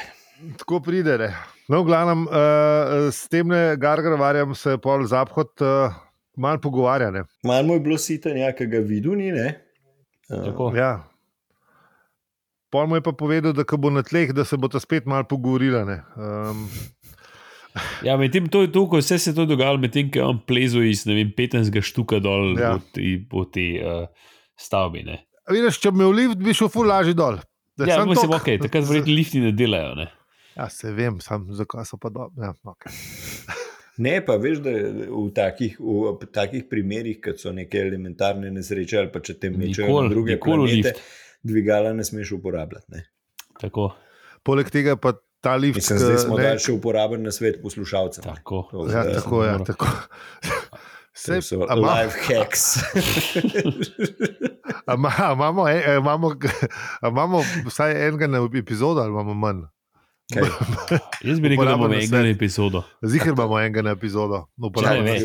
Tako 0.59 0.81
pride. 0.81 1.19
Ne. 1.19 1.31
No, 1.69 1.83
v 1.83 1.87
glavnem, 1.87 2.27
uh, 2.27 3.09
s 3.13 3.29
tem 3.31 3.51
Gargravarjem 3.79 4.55
se 4.55 4.79
pol 4.83 5.05
zaphod 5.07 5.53
uh, 5.63 5.95
malo 6.37 6.61
pogovarja. 6.61 7.11
Ne. 7.11 7.25
Malo 7.45 7.67
mu 7.67 7.79
je 7.79 7.85
bilo 7.85 7.99
sitanja, 7.99 8.53
ki 8.57 8.67
ga 8.67 8.81
videl, 8.83 9.19
ni 9.19 9.33
ne. 9.35 9.55
Uh, 10.31 10.45
Tako. 10.49 10.73
Ja. 10.77 11.05
Pol 12.71 12.87
mu 12.87 12.99
je 12.99 13.03
pa 13.03 13.13
povedal, 13.13 13.53
da 13.53 13.67
ko 13.67 13.77
bo 13.83 13.91
na 13.91 14.03
tleh, 14.07 14.31
da 14.35 14.47
se 14.47 14.57
bo 14.57 14.71
ta 14.71 14.81
spet 14.81 15.07
malo 15.07 15.27
pogovorila. 15.27 15.85
ne. 15.85 16.03
Um, 16.17 16.69
Ja, 18.03 18.17
medtem 18.17 18.49
to 18.51 18.63
je 18.63 18.73
to, 18.73 18.87
ko 18.87 18.99
vse 18.99 19.19
se 19.19 19.31
je 19.31 19.37
to 19.37 19.45
dogajalo, 19.47 19.79
medtem 19.79 20.11
ko 20.11 20.19
je 20.19 20.25
on 20.25 20.39
plezal 20.43 20.83
iz 20.83 21.05
ne 21.07 21.15
vem, 21.15 21.31
15 21.31 21.71
štuka 21.83 22.19
dol 22.19 22.57
Ja. 22.59 22.73
po 22.75 22.83
tej, 22.93 23.11
po 23.31 23.45
tej 23.47 23.69
uh, 23.79 24.07
stavbi. 24.59 25.03
Ne. 25.03 25.21
a 25.47 25.53
vidiš, 25.53 25.79
če 25.79 25.91
bi 25.91 25.99
imel 25.99 26.13
lift, 26.15 26.39
bi 26.39 26.55
šel 26.55 26.69
ful 26.69 26.87
lažje 26.87 27.15
dol. 27.15 27.39
Da 27.79 27.87
Ja, 27.87 27.97
samo 27.97 28.15
toliko- 28.15 28.37
okay, 28.37 28.59
takrat 28.59 28.85
verjetno 28.85 29.15
lifti 29.19 29.41
ne 29.41 29.53
delajo. 29.53 29.95
Ne. 29.95 30.09
Ja, 30.57 30.69
se 30.69 30.91
vem, 30.93 31.21
sam 31.21 31.47
zakaj 31.53 31.87
so 31.87 31.97
pa 31.97 32.09
dobro. 32.09 32.35
Ja, 32.39 32.53
okay. 32.65 32.91
Ne, 33.99 34.19
pa 34.25 34.37
veš, 34.37 34.61
da 34.65 34.71
v 35.07 35.31
takih, 35.31 35.75
v 35.79 36.27
takih 36.33 36.65
primerih, 36.71 37.19
kot 37.21 37.39
so 37.39 37.53
neke 37.53 37.79
elementarne 37.79 38.51
nesreče, 38.51 38.99
ali 38.99 39.11
pa 39.13 39.21
če 39.21 39.35
te 39.37 39.51
mečejo 39.51 40.03
na 40.03 40.09
druge 40.09 40.39
planete, 40.41 40.95
dvigala 41.45 41.93
ne 41.93 42.05
smeš 42.05 42.33
uporabljati. 42.39 42.87
Ne? 42.89 43.03
Tako, 43.61 43.91
Poleg 44.43 44.71
tega 44.73 44.95
pa 44.97 45.13
ta 45.41 45.55
lift. 45.55 45.77
Mislim, 45.77 45.99
zdaj 45.99 46.19
smo 46.19 46.37
ne- 46.37 46.43
dali 46.45 46.59
še 46.59 46.73
uporaben 46.73 47.23
na 47.23 47.31
svet 47.31 47.63
poslušalcem. 47.63 48.23
ne. 48.23 48.35
tako. 48.35 48.69
To 48.71 48.83
Ja, 48.83 48.89
zdaj- 49.03 49.15
tako 49.15 49.43
je. 49.43 49.53
mora. 49.53 49.65
Tako. 49.65 49.87
Sej, 51.13 51.43
so 51.43 51.63
a 51.63 51.75
ima- 51.75 51.97
life 51.97 52.19
hacks. 52.25 52.77
imamo, 55.33 55.69
e- 55.69 55.85
a 55.87 55.95
imamo, 55.95 56.35
a 57.01 57.09
imamo 57.09 57.43
vsaj 57.67 58.09
enega 58.09 58.27
na 58.27 58.49
epizodo, 58.55 59.01
ali 59.01 59.11
imamo 59.11 59.35
manj? 59.35 59.63
Kaj? 60.35 60.43
Jaz 61.25 61.41
bi 61.41 61.49
rekel, 61.49 61.65
da 61.65 61.71
imamo 61.71 61.89
nasvet. 61.89 62.27
epizodo. 62.27 62.83
Zihar 63.03 63.29
imamo 63.29 63.59
enega 63.59 63.83
na 63.83 63.91
epizodo. 63.91 64.47
Uporaben 64.59 65.05
več. 65.05 65.23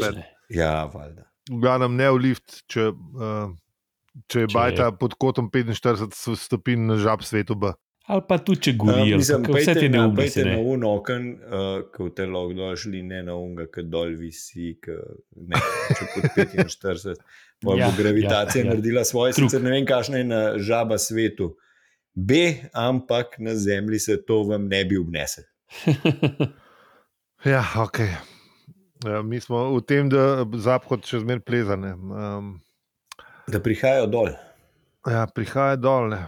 Ja, 0.49 0.86
valjda. 0.86 1.21
V 1.45 1.60
glavnem 1.62 1.95
ne 1.95 2.10
v 2.10 2.17
lift, 2.17 2.63
če, 2.67 2.89
uh, 2.89 3.49
če 4.28 4.39
je 4.39 4.47
Če- 4.47 4.54
bajta 4.54 4.91
pod 4.91 5.13
kotom 5.15 5.49
45 5.49 6.36
stopinj 6.36 6.80
na 6.88 6.97
žab 6.97 7.21
svetu. 7.21 7.56
B. 7.56 7.73
Ali 8.07 8.21
pa 8.27 8.37
tudi, 8.37 8.61
če 8.61 8.71
gorijo, 8.75 9.17
mislim, 9.17 9.41
uh, 9.43 9.55
vse 9.55 9.73
te 9.73 9.87
na, 9.89 9.97
neumnosti. 9.97 10.21
pejte 10.35 10.43
na 10.45 10.51
Ne. 10.51 10.63
un 10.65 10.83
oken, 10.83 11.23
uh, 11.41 11.63
ko 11.89 12.09
te 12.09 12.25
lahko 12.25 12.53
dol 12.53 12.75
šli, 12.75 13.01
ne 13.03 13.23
na 13.23 13.33
unga, 13.35 13.65
ki 13.65 13.81
dol 13.83 14.13
visi, 14.15 14.75
ki 14.77 14.93
ne, 15.41 15.61
če 15.89 16.07
pod 16.13 16.27
45. 16.35 17.15
Pa 17.57 17.71
Ja, 17.71 17.79
ja, 17.79 17.87
bo 17.87 17.97
gravitacija 17.97 18.59
ja, 18.59 18.61
ja, 18.61 18.65
ja. 18.65 18.69
naredila 18.69 19.03
svoje, 19.03 19.33
Truk. 19.33 19.47
sicer 19.47 19.63
ne 19.63 19.71
vem, 19.71 19.85
kakšna 19.85 20.17
je 20.17 20.23
na 20.25 20.41
žaba 20.59 20.97
svetu. 20.97 21.55
B, 22.13 22.37
ampak 22.73 23.39
na 23.39 23.55
zemlji 23.55 23.99
se 23.99 24.17
to 24.21 24.43
vam 24.43 24.67
ne 24.67 24.83
bi 24.85 24.97
obnesel. 24.97 25.43
Ja, 27.45 27.61
ok. 27.77 27.99
Ja, 29.05 29.21
mi 29.21 29.39
smo 29.39 29.69
v 29.71 29.81
tem, 29.81 30.09
da 30.09 30.21
zaphod 30.57 31.05
še 31.05 31.19
zmeraj 31.19 31.41
plezane. 31.41 31.91
Um, 31.93 32.47
Da 33.45 33.59
prihajajo 33.59 34.07
dol. 34.07 34.29
ja, 35.05 35.27
prihaja 35.27 35.75
dol. 35.77 36.09
Ne. 36.09 36.23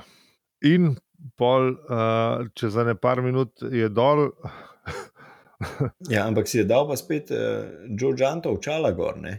In 0.61 0.91
pol, 1.37 1.71
uh, 1.89 2.47
čez 2.53 2.73
za 2.73 2.83
ne 2.83 2.95
par 2.95 3.21
minut 3.21 3.61
je 3.71 3.89
dol. 3.89 4.29
Ja, 6.05 6.27
ampak 6.27 6.45
si 6.45 6.59
je 6.59 6.67
dal 6.69 6.83
pa 6.85 6.93
spet 6.93 7.31
uh, 7.33 7.65
Joe 7.97 8.13
Janta 8.13 8.51
očala 8.53 8.91
gor, 8.93 9.15
ne? 9.17 9.31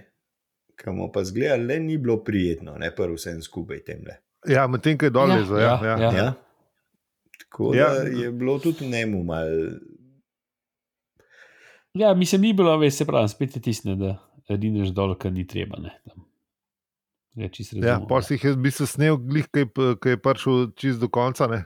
Kam 0.74 0.98
pa 1.14 1.22
zgleda, 1.22 1.54
le 1.62 1.76
ni 1.78 1.94
bilo 1.98 2.16
prijetno, 2.26 2.74
ne 2.78 2.90
pa 2.90 3.06
vsem 3.06 3.38
skupaj 3.42 3.84
temle. 3.86 4.16
Ja, 4.50 4.66
medtem 4.66 4.98
ko 4.98 5.06
je 5.06 5.14
dol 5.14 5.30
Ja, 5.30 5.36
lezel. 5.38 5.60
Ja, 5.62 5.78
ja, 5.82 5.94
ja, 5.98 6.10
ja. 6.16 6.32
Tako 7.38 7.70
Ja. 7.74 7.92
je 8.02 8.32
bilo 8.32 8.58
tudi 8.58 8.86
njemu 8.90 9.22
malo. 9.24 9.78
Ja, 11.94 12.14
mislim, 12.14 12.40
ni 12.40 12.52
bilo 12.52 12.76
več, 12.78 12.98
se 12.98 13.06
pravi, 13.06 13.28
spet 13.28 13.56
je 13.56 13.62
tisne, 13.62 13.94
da 13.96 14.18
rineš 14.50 14.90
dol, 14.94 15.14
kar 15.18 15.32
ni 15.32 15.46
treba. 15.46 15.78
Ne, 15.82 15.94
tam. 16.06 16.27
Ja, 17.38 17.48
Ja, 17.86 17.96
pol 18.02 18.22
si 18.26 18.34
jih 18.34 18.44
je 18.44 18.52
v 18.56 18.62
bistvu 18.66 18.86
snel, 18.90 19.16
glih, 19.22 19.46
ki 19.54 19.66
je, 20.10 20.18
prišel 20.18 20.72
čist 20.74 20.98
do 21.00 21.08
konca. 21.08 21.46
Ne? 21.46 21.64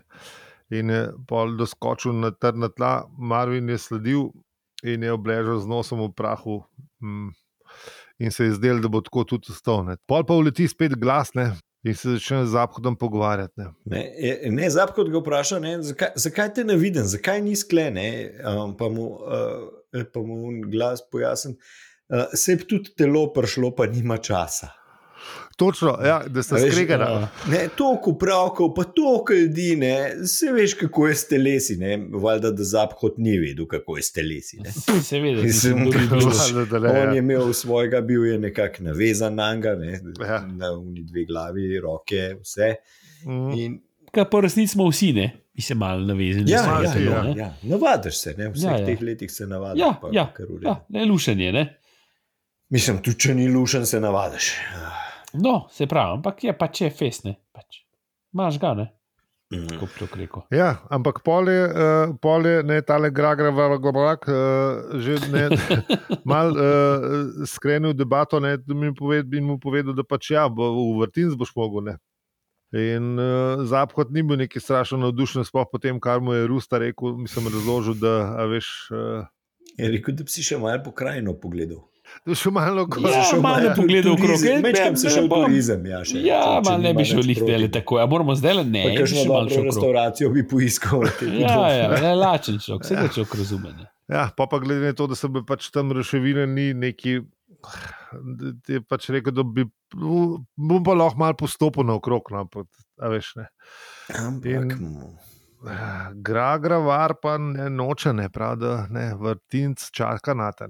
In 0.73 0.91
je 0.93 1.03
pol 1.29 1.57
doskočil 1.57 2.13
na 2.13 2.31
trdna 2.31 2.69
tla, 2.69 3.07
Marvin 3.19 3.69
je 3.73 3.79
sledil 3.81 4.29
in 4.85 5.03
je 5.03 5.13
obležal 5.13 5.61
z 5.65 5.69
nosom 5.71 6.01
v 6.05 6.13
prahu. 6.17 6.61
Mm. 7.01 7.33
In 8.23 8.31
se 8.31 8.45
je 8.45 8.53
zdel, 8.61 8.79
da 8.85 8.89
bo 8.93 9.01
tako 9.01 9.25
tudi 9.25 9.49
ostal. 9.51 9.87
Pol 10.07 10.25
pa 10.29 10.37
uleti 10.37 10.69
spet 10.69 10.95
glas 11.01 11.33
ne? 11.35 11.55
in 11.83 11.95
se 11.99 12.13
začne 12.15 12.45
z 12.47 12.53
Zaphodom 12.55 12.95
pogovarjati. 12.97 13.53
Ne? 13.57 13.67
Ne, 13.85 14.03
je- 14.19 14.51
ne 14.55 14.71
Zapkot 14.71 15.09
ga 15.11 15.19
vpraša, 15.19 15.59
ne, 15.59 15.83
zakaj, 15.83 16.13
zakaj 16.15 16.53
te 16.55 16.65
ne 16.65 16.77
vidim, 16.79 17.03
zakaj 17.03 17.41
ni 17.43 17.57
sklene. 17.57 18.05
Um, 18.47 18.77
pa, 18.79 18.87
mu, 18.89 19.09
uh, 19.19 20.05
pa 20.15 20.21
mu 20.23 20.53
glas 20.71 21.03
pojasni, 21.11 21.57
uh, 22.09 22.31
se 22.35 22.53
je 22.55 22.59
tudi 22.71 22.95
telo 22.95 23.33
prišlo, 23.35 23.73
pa 23.75 23.87
nima 23.91 24.17
časa. 24.23 24.71
Točno, 25.63 25.99
ja, 26.05 26.23
da 26.27 26.43
sta 26.43 26.55
A 26.55 26.59
veš, 26.59 26.75
skregana. 26.75 27.05
ja. 27.07 27.29
Ne, 27.49 27.69
toliko 27.77 28.15
pravkov, 28.15 28.73
pa 28.75 28.85
toliko 28.85 29.33
ljudi, 29.33 29.77
ne, 29.77 29.95
se 30.27 30.53
veš, 30.53 30.75
kako 30.75 31.09
je 31.09 31.15
s 31.15 31.29
telesi. 31.29 31.77
Ne, 31.77 31.93
valjda, 32.13 32.51
da 32.51 32.65
Zapkot 32.65 33.19
ni 33.19 33.39
vedel, 33.39 33.67
kako 33.67 33.97
je 33.97 34.03
s 34.03 34.13
telesi. 34.13 34.59
Ne. 34.59 34.73
Seveda, 35.03 35.43
Mislim, 35.43 35.79
mislim, 35.79 35.91
kdo 35.91 35.99
bi 35.99 36.07
bil. 36.09 36.29
Valjda, 36.31 36.65
da 36.65 36.79
ne, 36.79 36.91
On 36.93 37.09
ja. 37.09 37.13
je 37.13 37.19
imel 37.19 37.53
svojega, 37.53 38.01
bil 38.01 38.27
je 38.27 38.39
nekako 38.41 38.83
navezan 38.83 39.35
na 39.35 39.55
njega, 39.55 39.75
ne, 39.75 40.01
Ja. 40.21 40.41
na 40.49 40.73
uni 40.73 41.03
dve 41.03 41.25
glavi, 41.25 41.81
roke, 41.81 42.35
vse. 42.41 42.75
Mhm. 43.27 43.51
In, 43.53 43.81
Kaj 44.11 44.31
pa 44.31 44.41
resnici 44.41 44.73
smo 44.73 44.89
vsi, 44.89 45.13
ne? 45.13 45.31
Mi 45.55 45.63
se 45.63 45.75
malo 45.75 46.01
navezani 46.01 46.51
ja, 46.51 46.63
na 46.63 46.69
malo 46.69 46.85
ja, 46.85 46.93
telo. 46.93 47.11
ja, 47.11 47.23
ne. 47.23 47.35
ja. 47.37 47.55
Navadiš 47.63 48.19
se, 48.19 48.35
ne, 48.39 48.49
v 48.49 48.53
vseh 48.53 48.65
Ja, 48.65 48.71
ja, 48.71 48.77
ja. 48.77 48.81
ja. 48.81 48.87
teh 48.87 49.03
letih 49.03 49.31
se 49.33 49.47
navadiš. 49.47 49.81
Ja, 49.81 49.95
pa 50.03 50.09
ja, 50.13 50.27
ja, 50.63 50.75
ne 50.89 51.05
lušenje, 51.05 51.53
ne? 51.53 51.79
Mislim, 52.69 52.99
tudi 52.99 53.19
če 53.19 53.35
ni 53.35 53.49
lušen, 53.49 53.87
se 53.87 54.01
navadiš. 54.01 54.53
No, 55.35 55.67
se 55.71 55.87
pravi, 55.87 56.19
ampak 56.19 56.45
je 56.45 56.53
pač 56.59 56.81
je 56.85 56.91
fesne. 56.91 57.37
Pač. 57.53 57.85
Maš 58.33 58.59
ga, 58.61 58.75
ne? 58.75 58.91
Mhm. 59.53 59.81
Bi 59.81 60.21
rekel. 60.23 60.43
Ja, 60.51 60.81
ampak 60.89 61.21
pol 61.25 61.49
je, 61.49 61.65
uh, 61.69 62.15
pol 62.25 62.47
je 62.47 62.63
ne 62.65 62.81
tale 62.83 63.11
gragra, 63.13 63.51
vlak, 63.53 64.25
uh, 64.29 64.97
že 64.97 65.19
ne, 65.29 65.53
mal 66.25 66.57
uh, 66.57 67.45
skrenil 67.45 67.93
debato 67.93 68.41
ne, 68.41 68.57
da 68.57 68.75
mi 68.75 68.95
poved, 68.95 69.29
in 69.35 69.45
mu 69.45 69.59
povedal, 69.61 69.93
da 69.93 70.05
pač 70.05 70.31
ja, 70.33 70.49
bo, 70.49 70.73
v 70.73 71.05
vrtinc 71.05 71.37
boš 71.37 71.53
mogel. 71.57 71.85
Ne. 71.85 71.97
In 72.73 73.21
uh, 73.21 73.67
Zapad 73.69 74.09
ni 74.09 74.25
bil 74.25 74.41
neki 74.41 74.61
strašno 74.61 74.97
navdušen, 75.05 75.45
sploh 75.45 75.69
po 75.69 75.77
tem, 75.77 76.01
kar 76.01 76.25
mu 76.25 76.33
je 76.33 76.49
Rusta 76.49 76.81
rekel, 76.81 77.13
mislim, 77.21 77.53
razložil, 77.53 78.01
da 78.01 78.33
a 78.41 78.49
veš. 78.49 78.89
Uh, 78.89 79.29
Je 79.77 79.93
rekel, 79.93 80.17
da 80.17 80.25
bi 80.25 80.33
si 80.33 80.45
še 80.45 80.57
malo 80.61 80.81
pokrajino 80.85 81.37
pogledal. 81.37 81.92
Da 82.23 82.35
še 82.35 82.51
malo 82.51 82.81
Ja, 82.81 82.87
gore. 82.87 83.23
Šel 83.25 83.41
malo 83.41 83.57
malo 83.57 83.75
pogledal 83.75 84.13
okrog, 84.13 84.39
ne, 84.63 84.97
se 84.97 85.09
šel 85.09 85.29
turizem. 85.29 85.87
Ja, 85.87 86.01
še, 86.03 86.23
Ja, 86.23 86.41
če- 86.57 86.65
če 86.65 86.79
ne 86.79 86.93
bi 86.95 87.05
šel 87.05 87.23
proti. 87.23 87.41
dele 87.43 87.69
tako. 87.69 87.99
Ja, 87.99 88.07
moramo 88.07 88.35
zdaj 88.35 88.55
le 88.55 88.65
ne. 88.67 88.83
Pa 88.91 89.07
še 89.07 89.25
malo 89.25 89.49
šel 89.49 89.65
restauracijo 89.65 90.31
bi 90.31 90.43
poiskal. 90.45 91.03
Ja, 91.41 91.57
ja, 91.69 91.89
ne, 91.97 92.15
lačen 92.15 92.59
človek, 92.59 92.85
vse 92.85 92.95
da 92.97 93.09
človek 93.09 93.35
razume. 93.35 93.73
ne. 93.73 93.87
Ja, 94.09 94.29
pa, 94.29 94.47
pa 94.47 94.59
glede 94.59 94.81
na 94.83 94.93
to, 94.93 95.07
da 95.07 95.15
se 95.15 95.29
bi 95.29 95.41
pač 95.43 95.71
tam 95.71 95.93
reševine 95.93 96.47
ni 96.47 96.75
neki. 96.75 97.21
da 98.13 98.53
Je 98.69 98.81
pač 98.83 99.09
rekel, 99.09 99.33
da 99.33 99.43
bi 99.43 99.65
bom 99.95 100.83
pa 100.85 100.93
lahko 100.93 101.17
malo 101.17 101.35
postopil 101.35 101.85
naokrog. 101.85 102.31
No, 102.31 102.45
pa, 102.47 102.65
a 102.99 103.09
veš, 103.09 103.37
ne. 103.37 103.47
Ampak, 104.11 104.49
In- 104.77 105.17
Gragra 106.15 106.79
var 106.79 107.15
pa 107.23 107.37
ne 107.39 107.69
noče, 107.71 108.13
ne 108.13 108.27
pravi, 108.29 108.61
da 108.61 108.87
ne, 108.91 109.13
vrtinc 109.15 109.79
čaka 109.95 110.35
na 110.35 110.51
te. 110.53 110.67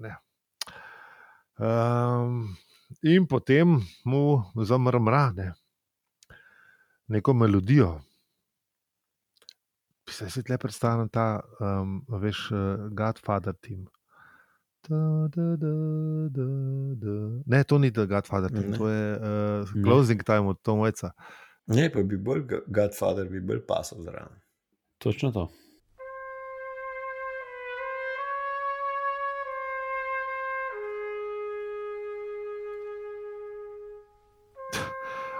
Um, 1.59 2.57
in 3.03 3.27
potem 3.27 3.81
mu 4.05 4.43
zamrmra 4.65 5.33
ne, 5.37 5.53
neko 7.09 7.33
melodijo. 7.33 8.01
Se 10.11 10.31
si 10.31 10.43
tle 10.45 10.59
predstavljam 10.59 11.09
ta, 11.09 11.41
um, 11.61 12.05
veš, 12.09 12.51
uh, 12.51 12.59
Godfather 12.93 13.55
team. 13.61 13.87
Da, 14.89 15.29
da, 15.35 15.57
da, 15.57 15.73
da, 16.29 16.47
da. 16.95 17.43
Ne, 17.47 17.65
to 17.65 17.79
ni 17.79 17.93
The 17.93 18.07
Godfather 18.07 18.51
team, 18.51 18.71
Ne. 18.71 18.79
to 18.79 18.89
je 18.89 19.13
uh, 19.17 19.75
Ne. 19.75 19.83
Closing 19.83 20.25
Time 20.25 20.41
od 20.41 20.63
Tom 20.63 20.79
Waitsa. 20.81 21.11
Ne, 21.67 21.93
pa 21.93 22.03
bi 22.03 22.17
bolj 22.17 22.43
Godfather 22.67 23.29
bi 23.29 23.41
bolj 23.41 23.67
pasal 23.67 24.03
zraven. 24.03 24.41
Točno 24.99 25.31
to. 25.31 25.49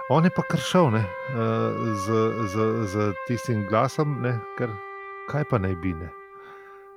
On 0.09 0.25
je 0.25 0.29
pa 0.35 0.41
kar 0.41 0.59
šel 0.59 0.89
ne, 0.91 0.99
eh, 0.99 1.93
z, 1.95 2.07
z, 2.51 2.55
z 2.91 3.13
tistim 3.27 3.63
glasom, 3.69 4.17
ne, 4.21 4.33
ker 4.57 4.67
kaj 5.31 5.45
pa 5.49 5.57
naj 5.63 5.75
bi. 5.79 5.93
Ne. 5.95 6.09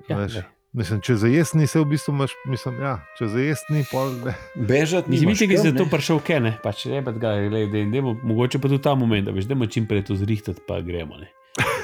Ja, 0.09 0.17
Veš, 0.19 0.33
glej. 0.33 0.45
mislim, 0.73 1.01
če 1.07 1.15
za 1.23 1.29
jesti 1.31 1.59
nisi, 1.61 1.79
v 1.79 1.87
bistvu 1.93 2.15
imaš, 2.17 2.33
mislim, 2.51 2.81
ja, 2.83 2.97
če 3.19 3.29
za 3.31 3.45
jesti 3.45 3.77
ni, 3.77 3.85
pol 3.91 4.11
ne. 4.25 4.35
Bežati 4.59 5.13
nimaš 5.13 5.39
vidite, 5.45 5.49
ki 5.53 5.61
zato 5.63 5.85
ne. 5.87 5.91
prišel 5.93 6.19
kene, 6.27 6.53
pač 6.65 6.83
rebet 6.91 7.21
ga, 7.23 7.37
glej, 7.47 7.69
dej, 7.71 7.87
dejmo, 7.93 8.17
mogoče 8.27 8.59
pa 8.59 8.71
tudi 8.73 8.83
ta 8.83 8.95
moment, 8.99 9.29
da 9.29 9.35
veš, 9.37 9.47
da 9.53 9.69
čim 9.71 9.87
prej 9.87 10.03
to 10.09 10.17
zrihtati, 10.19 10.65
pa 10.67 10.81
gremo. 10.83 11.21
Ne. 11.23 11.31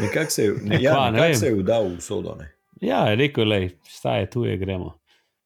Nekako 0.03 0.31
se, 0.31 0.49
Ne, 0.63 0.81
ja, 0.83 0.97
kva, 0.97 1.05
ne 1.15 1.21
vem. 1.23 1.37
se 1.39 1.53
je 1.53 1.61
vdal 1.61 1.87
v 1.87 2.01
sodo. 2.03 2.35
Ne. 2.41 2.51
Ja, 2.83 3.05
je 3.13 3.21
rekel, 3.21 3.47
lej, 3.47 3.69
staje 3.87 4.27
tu 4.31 4.43
je, 4.45 4.57
gremo. 4.59 4.99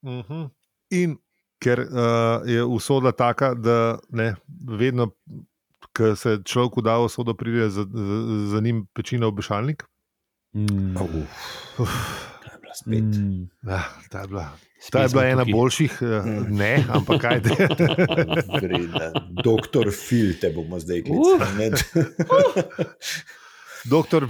Uh 0.03 0.25
-huh. 0.25 0.49
In 0.91 1.19
ker 1.61 1.85
uh, 1.85 2.49
je 2.49 2.65
usoda 2.65 3.13
taka, 3.13 3.53
da 3.55 3.99
ne, 4.09 4.35
vedno, 4.65 5.11
ko 5.97 6.13
se 6.15 6.39
človek 6.43 6.77
vda 6.77 6.95
v 6.95 7.05
usodo, 7.05 7.33
pride 7.33 7.67
za, 7.69 7.83
za, 7.85 8.17
za 8.47 8.61
njim 8.61 8.87
pečina 8.89 9.27
obešalnik. 9.27 9.85
Mm. 10.53 10.93
Uf, 10.95 11.33
Uf. 11.79 11.93
Mm. 12.87 13.49
ja, 13.63 13.81
ta 14.07 14.21
je 14.21 14.29
bila, 14.29 14.53
Spet 14.79 14.93
ta 14.93 15.01
je 15.01 15.09
bila 15.09 15.25
ena 15.27 15.43
tukaj. 15.43 15.53
boljših, 15.53 15.93
uh, 15.99 16.09
Mm. 16.21 16.45
ne, 16.51 16.73
ampak 16.91 17.17
kaj 17.19 17.41
te. 17.41 17.55
Doktor 19.43 19.89
Phil, 19.91 20.37
te 20.37 20.51
bomo 20.51 20.77
zdaj 20.77 21.01
Uh. 21.01 21.05
klicali. 21.41 21.57
ne? 21.57 21.67
Doktor, 23.87 24.27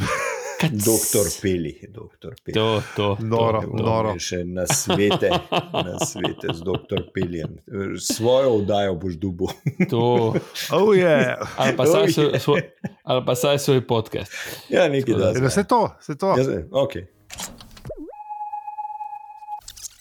Doktor 0.62 1.26
Peli. 1.42 1.80
Doktor 1.88 2.34
Peli. 2.44 2.54
To, 2.54 2.82
to, 2.96 3.16
Noro, 3.20 3.60
to, 3.60 3.76
To 3.76 3.82
noro. 3.84 4.14
Še 4.16 4.40
na 4.48 4.64
svete, 4.64 5.28
na 5.72 6.00
svete 6.00 6.48
z 6.48 6.60
doktor 6.64 7.04
Peljem. 7.12 7.60
Svojo 8.00 8.62
oddajo 8.62 8.96
boš 8.96 9.20
dubo. 9.20 9.52
to. 9.92 10.32
oh, 10.72 10.90
yeah. 10.96 11.36
Ali 11.60 11.76
pa 11.76 11.84
Oh, 11.84 11.92
saj 11.92 12.08
svoj, 12.12 12.30
je. 12.32 12.40
svoj, 12.40 12.60
ali 13.04 13.20
pa 13.26 13.34
saj 13.36 13.58
svoj 13.58 13.84
podcast. 13.86 14.32
Ja, 14.72 14.88
nekaj 14.88 15.14
da. 15.14 15.28
Ja, 15.36 15.44
Vse 15.44 15.64
to, 15.68 15.92
vse 16.00 16.16
to. 16.16 16.32
Ja, 16.40 16.44
zdaj, 16.44 16.64
okay. 16.72 17.04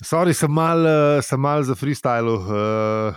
Sorry, 0.06 0.34
sem 0.38 0.52
mal, 0.52 0.86
eh, 0.86 1.22
sem 1.26 1.40
mal 1.40 1.64
za 1.66 1.74
freestyle. 1.76 2.30
Uh, 2.30 3.16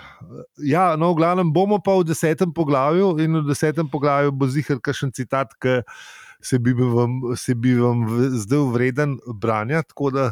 ja, 0.57 0.97
no, 0.97 1.13
v 1.13 1.21
glavnem 1.21 1.53
bomo 1.53 1.77
pa 1.79 1.93
v 2.01 2.07
desetem 2.09 2.49
poglavju 2.49 3.19
in 3.21 3.43
v 3.43 3.47
desetem 3.51 3.85
poglavju 3.85 4.33
bo 4.33 4.49
zihar 4.49 4.81
kakšen 4.81 5.13
citat, 5.13 5.53
ki 5.61 5.85
se 6.41 6.59
bi 6.59 6.73
vam, 6.73 7.21
se 7.37 7.55
bi 7.55 7.75
vam 7.75 8.07
v- 8.07 8.31
zdel 8.39 8.71
vreden 8.73 9.19
branja. 9.35 9.83
Tako 9.83 10.11
da 10.11 10.25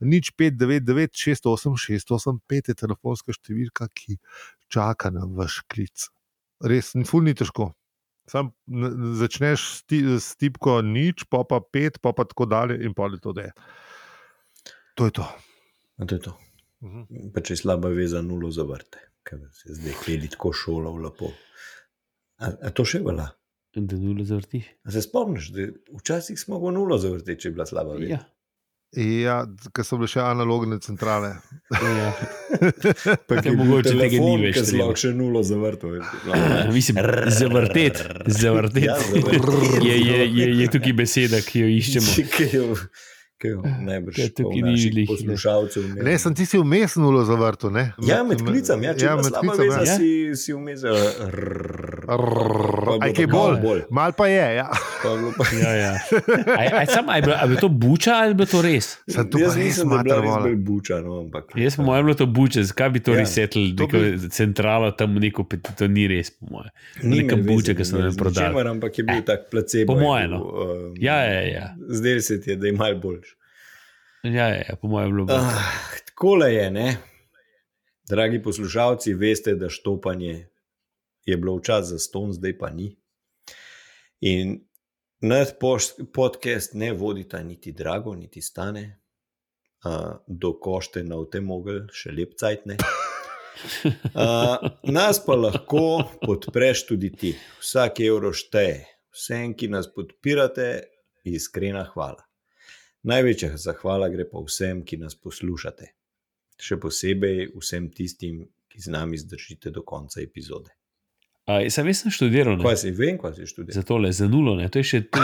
nič 0.00 0.32
599, 0.38 1.12
68, 1.14 1.76
685 1.78 2.68
je 2.68 2.74
telefonska 2.74 3.32
številka, 3.32 3.88
ki 3.94 4.18
čaka 4.68 5.10
na 5.10 5.26
vaš 5.26 5.60
klic. 5.68 6.08
Res, 6.62 6.92
ful 7.06 7.22
ni 7.22 7.34
težko. 7.34 7.72
Sam 8.30 8.52
začneš 9.18 9.60
s, 9.60 9.78
ti, 9.84 9.98
s 10.18 10.36
tipko 10.38 10.78
nič, 10.82 11.26
pa 11.28 11.42
pa 11.44 11.58
pet, 11.60 11.98
pa 12.00 12.12
pa 12.14 12.24
tako 12.24 12.46
dalje 12.46 12.78
in 12.86 12.94
pa 12.94 13.10
je 13.10 13.18
to 13.20 13.32
da 13.34 13.42
je. 13.42 13.52
To 14.94 15.04
je 15.04 15.10
to. 15.10 15.26
No, 15.98 16.06
to 16.06 16.14
je 16.14 16.22
to. 16.22 16.32
Mhm. 16.82 17.30
Pa 17.34 17.42
če 17.42 17.54
je 17.54 17.62
slaba 17.62 17.90
veza, 17.90 18.22
nulo 18.22 18.50
zavrte, 18.50 18.98
ker 19.26 19.42
se 19.52 19.74
zdaj 19.74 19.94
peli 20.06 20.28
tako 20.30 20.52
šolo 20.54 20.94
lepo. 21.02 21.30
A, 22.42 22.50
a 22.62 22.70
to 22.70 22.86
še 22.86 23.02
velja? 23.02 23.28
Da 23.82 23.96
nulo 23.96 24.24
zavrtiš. 24.24 24.64
A 24.84 24.90
se 24.90 25.02
spomniš, 25.02 25.48
da 25.48 25.66
včasih 25.96 26.36
smo 26.36 26.58
go 26.58 26.70
nulo 26.70 26.98
zavrteti, 26.98 27.40
če 27.40 27.48
je 27.48 27.52
bila 27.52 27.66
slaba 27.66 27.94
veza. 27.94 28.10
Ja. 28.10 28.18
Ja, 28.94 29.36
ker 29.72 29.86
so 29.88 29.96
bile 29.96 30.04
še 30.06 30.20
analogne 30.20 30.76
centrale. 30.78 31.30
ja. 31.72 32.10
Pa 33.24 33.38
Kaj 33.38 33.54
mogoče 33.56 33.94
tega 33.94 34.18
ni 34.20 34.34
več 34.42 34.58
Ker 34.58 34.66
si 34.68 34.76
lahko 34.76 34.98
še 35.00 35.14
nulo 35.16 35.40
zavrtel. 35.42 35.94
Mislim, 36.68 37.00
zavrtet. 37.32 38.02
Zavrtet. 38.28 38.84
Ja, 38.84 38.98
zavrtet. 39.00 39.48
Je, 39.80 39.96
je, 39.96 40.26
je, 40.28 40.50
je 40.58 40.68
tukaj 40.68 40.92
beseda, 40.92 41.40
ki 41.40 41.64
jo 41.64 41.70
iščemo. 41.72 42.76
Najbrž 43.42 44.18
Ja, 44.18 44.28
tukaj 44.30 44.60
ni 44.62 44.76
ne. 44.92 45.06
poslušalcev 45.08 45.88
ne. 45.88 46.04
Ne, 46.04 46.18
sem 46.18 46.34
ti 46.34 46.44
si 46.46 46.60
vmes 46.60 46.94
nulo 46.94 47.24
zavrtu. 47.24 47.72
Ne? 47.72 47.88
Ja, 47.98 48.20
med 48.22 48.38
klicem, 48.38 48.84
ja, 48.84 48.92
če 48.94 49.08
ja, 49.08 49.16
med 49.16 49.32
klicem. 49.32 49.64
veza, 49.64 49.80
Ja. 49.82 49.96
si, 49.96 50.12
si 50.36 50.52
vmes. 50.52 50.84
Aj 52.98 53.10
kaj 53.10 53.26
bolj, 53.26 53.56
bolj. 53.58 53.80
mal 53.88 54.12
pa 54.12 54.26
je. 54.26 54.54
Ja. 54.54 54.66
Pa 54.98 55.08
pa- 55.32 55.48
Ja, 55.54 55.72
ja. 55.74 55.92
Aj, 56.52 56.68
aj, 56.74 56.86
sam, 56.88 57.06
aj, 57.06 57.20
bilo, 57.20 57.34
aj 57.34 57.46
bilo 57.46 57.60
to 57.60 57.70
buča 57.70 58.12
ali 58.14 58.28
je 58.28 58.34
bilo 58.34 58.46
to 58.46 58.60
res? 58.60 58.86
Sem 59.04 59.26
tu 59.26 59.38
Jaz 59.38 59.52
pa 59.52 59.58
res 59.58 59.76
mater 59.84 60.20
vola. 60.20 60.48
buča, 60.54 60.98
no, 60.98 61.20
ampak. 61.20 61.44
Jaz, 61.54 61.74
po 61.74 61.82
mojem, 61.82 62.04
bilo 62.04 62.14
to 62.14 62.26
buče, 62.28 62.62
zakaj 62.64 62.88
bi 62.88 63.00
to 63.00 63.10
Ja. 63.10 63.14
ja, 63.14 63.20
resetili, 63.20 63.72
To 63.72 63.82
neko 63.82 63.96
bi- 63.96 64.30
centralo 64.30 64.90
tam, 64.92 65.14
neko, 65.16 65.42
to 65.74 65.84
ni 65.86 66.06
res, 66.06 66.30
po 66.30 66.46
mojem. 66.50 66.70
Ni 67.02 67.16
Neka 67.18 67.36
buča, 67.38 67.72
ki 67.72 67.84
nam 67.88 68.08
z 68.08 68.16
prodali. 68.16 68.46
ničemer, 68.46 68.66
Ampak 68.68 68.92
je 68.92 69.04
bil 69.04 69.22
tak 69.22 69.40
placebo. 69.48 69.88
po 69.88 69.94
je 69.94 70.02
moje, 70.02 70.24
bil, 70.24 70.32
no. 70.32 70.44
um, 70.44 70.94
Ja, 70.96 71.18
ja, 71.20 71.40
ja. 71.42 71.66
Zdaj 71.90 72.20
se 72.20 72.34
ti 72.38 72.50
je, 72.50 72.56
da 72.56 72.66
je 72.66 72.72
mal 72.74 72.94
boljši. 72.94 73.34
Ja, 74.24 74.46
ja, 74.48 74.62
ja, 74.62 74.74
po 74.76 74.86
mojem, 74.86 75.08
je 75.08 75.14
bilo. 75.14 75.26
Ah, 75.28 75.66
takole 76.04 76.50
je, 76.50 76.70
ne? 76.70 76.88
Dragi 78.04 78.38
poslušalci, 78.38 79.14
veste, 79.14 79.54
da 79.54 79.68
štopanje 79.68 80.46
je 81.24 81.36
bilo 81.36 81.56
včasih 81.56 81.96
za 81.96 81.98
ston, 81.98 82.32
zdaj 82.32 82.58
pa 82.58 82.70
ni. 82.70 82.92
In 84.20 84.60
naš 85.20 85.54
podcast 86.14 86.74
ne 86.74 86.92
vodita 86.92 87.42
niti 87.42 87.72
drago, 87.72 88.14
niti 88.14 88.42
stane, 88.42 89.00
uh, 89.84 90.16
do 90.26 90.52
košte 90.60 91.04
na 91.04 91.18
vte 91.22 91.40
mogel, 91.40 91.86
še 91.92 92.14
lep 92.14 92.36
cajt 92.38 92.66
ne. 92.70 92.78
Uh, 93.62 94.56
nas 94.82 95.20
pa 95.22 95.36
lahko 95.38 96.02
podpreš 96.22 96.86
tudi 96.88 97.12
ti. 97.14 97.34
Vsak 97.60 98.00
evro 98.02 98.32
šteje. 98.34 98.80
Vsem, 99.12 99.52
ki 99.54 99.68
nas 99.68 99.90
podpirate, 99.92 100.68
iskrena 101.28 101.84
hvala. 101.92 102.24
Največja 103.06 103.56
zahvala 103.60 104.08
gre 104.08 104.24
pa 104.30 104.40
vsem, 104.42 104.82
ki 104.86 104.98
nas 105.02 105.18
poslušate. 105.18 105.90
Še 106.62 106.78
posebej 106.80 107.50
vsem 107.58 107.90
tistim, 107.94 108.46
ki 108.70 108.80
z 108.80 108.94
nami 108.94 109.18
zdržite 109.20 109.70
do 109.74 109.82
konca 109.84 110.22
epizode. 110.22 110.72
A, 111.50 111.58
sem 111.74 111.88
jaz 111.90 112.04
sem 112.04 112.12
študiral, 112.14 112.54
ne? 112.54 112.62
Kaj 112.62 112.76
si 112.84 112.92
vem, 112.94 113.16
kaj 113.18 113.34
si 113.34 113.48
študiral? 113.50 113.74
za 113.74 113.82
tole, 113.82 114.12
za 114.14 114.28
nulo, 114.30 114.54
ne? 114.54 114.68
to 114.70 114.78
je 114.78 114.86
še. 114.86 115.00
To, 115.10 115.22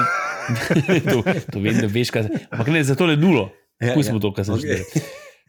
to, 1.12 1.18
to 1.52 1.62
vem, 1.62 1.78
da 1.78 1.86
veš, 1.86 2.10
kaj. 2.14 2.26
Ampak 2.50 2.72
ne, 2.74 2.82
za 2.84 2.98
tole 2.98 3.14
nulo. 3.16 3.48
Ja, 3.78 3.94
Pustimo 3.94 4.18
ja. 4.18 4.26
to, 4.26 4.32
kar 4.34 4.48
sem 4.48 4.56
okay. 4.58 4.82
študiral. 4.82 5.08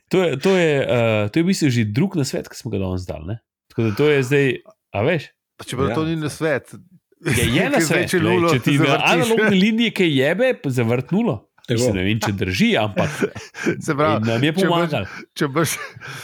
To 0.09 0.17
je, 0.25 0.37
to, 0.41 0.51
je, 0.57 0.71
uh, 0.85 1.29
to 1.29 1.37
je 1.37 1.43
v 1.45 1.47
bistvu 1.49 1.67
že 1.69 1.85
drug 1.85 2.15
na 2.17 2.25
svet, 2.25 2.49
ki 2.49 2.57
smo 2.57 2.73
ga 2.73 2.81
danes 2.81 3.05
dali. 3.05 3.25
Ne? 3.29 3.35
Tako 3.69 3.83
da 3.85 3.89
to 3.97 4.05
je 4.09 4.23
zdaj, 4.25 4.47
a 4.93 5.01
veš, 5.05 5.29
Čeprav 5.65 5.89
Ja. 5.89 5.95
to 5.95 6.05
ni 6.05 6.15
na 6.15 6.29
svet. 6.29 6.71
je, 7.19 7.45
je 7.51 7.69
na 7.69 7.81
svet. 7.81 8.09
če 8.09 8.19
Če 8.19 8.59
ti 8.63 8.77
na 8.79 8.85
zavrtiš. 8.85 9.11
analogne 9.11 9.49
linije, 9.49 9.91
ki 9.91 10.07
jebe, 10.07 10.53
zavrt 10.65 11.11
nulo. 11.11 11.48
Mislim, 11.71 11.95
ne 11.95 12.03
vem, 12.03 12.19
če 12.19 12.31
drži, 12.33 12.69
ampak 12.77 13.09
Se 13.85 13.95
pravi, 13.95 14.25
nam 14.25 14.43
je 14.43 14.51
če 14.51 14.59
boš- 14.59 14.67
pomagal. 14.67 15.05
če, 15.33 15.47
boš, 15.49 15.73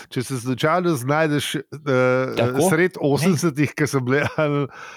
če 0.09 0.23
se 0.23 0.39
slučajno 0.39 0.93
znajdeš 0.95 1.49
uh, 1.55 1.65
Tako. 2.35 2.69
sred 2.69 2.97
80-ih, 2.97 3.73
ki 3.73 3.87
so 3.87 3.99
bile, 3.99 4.23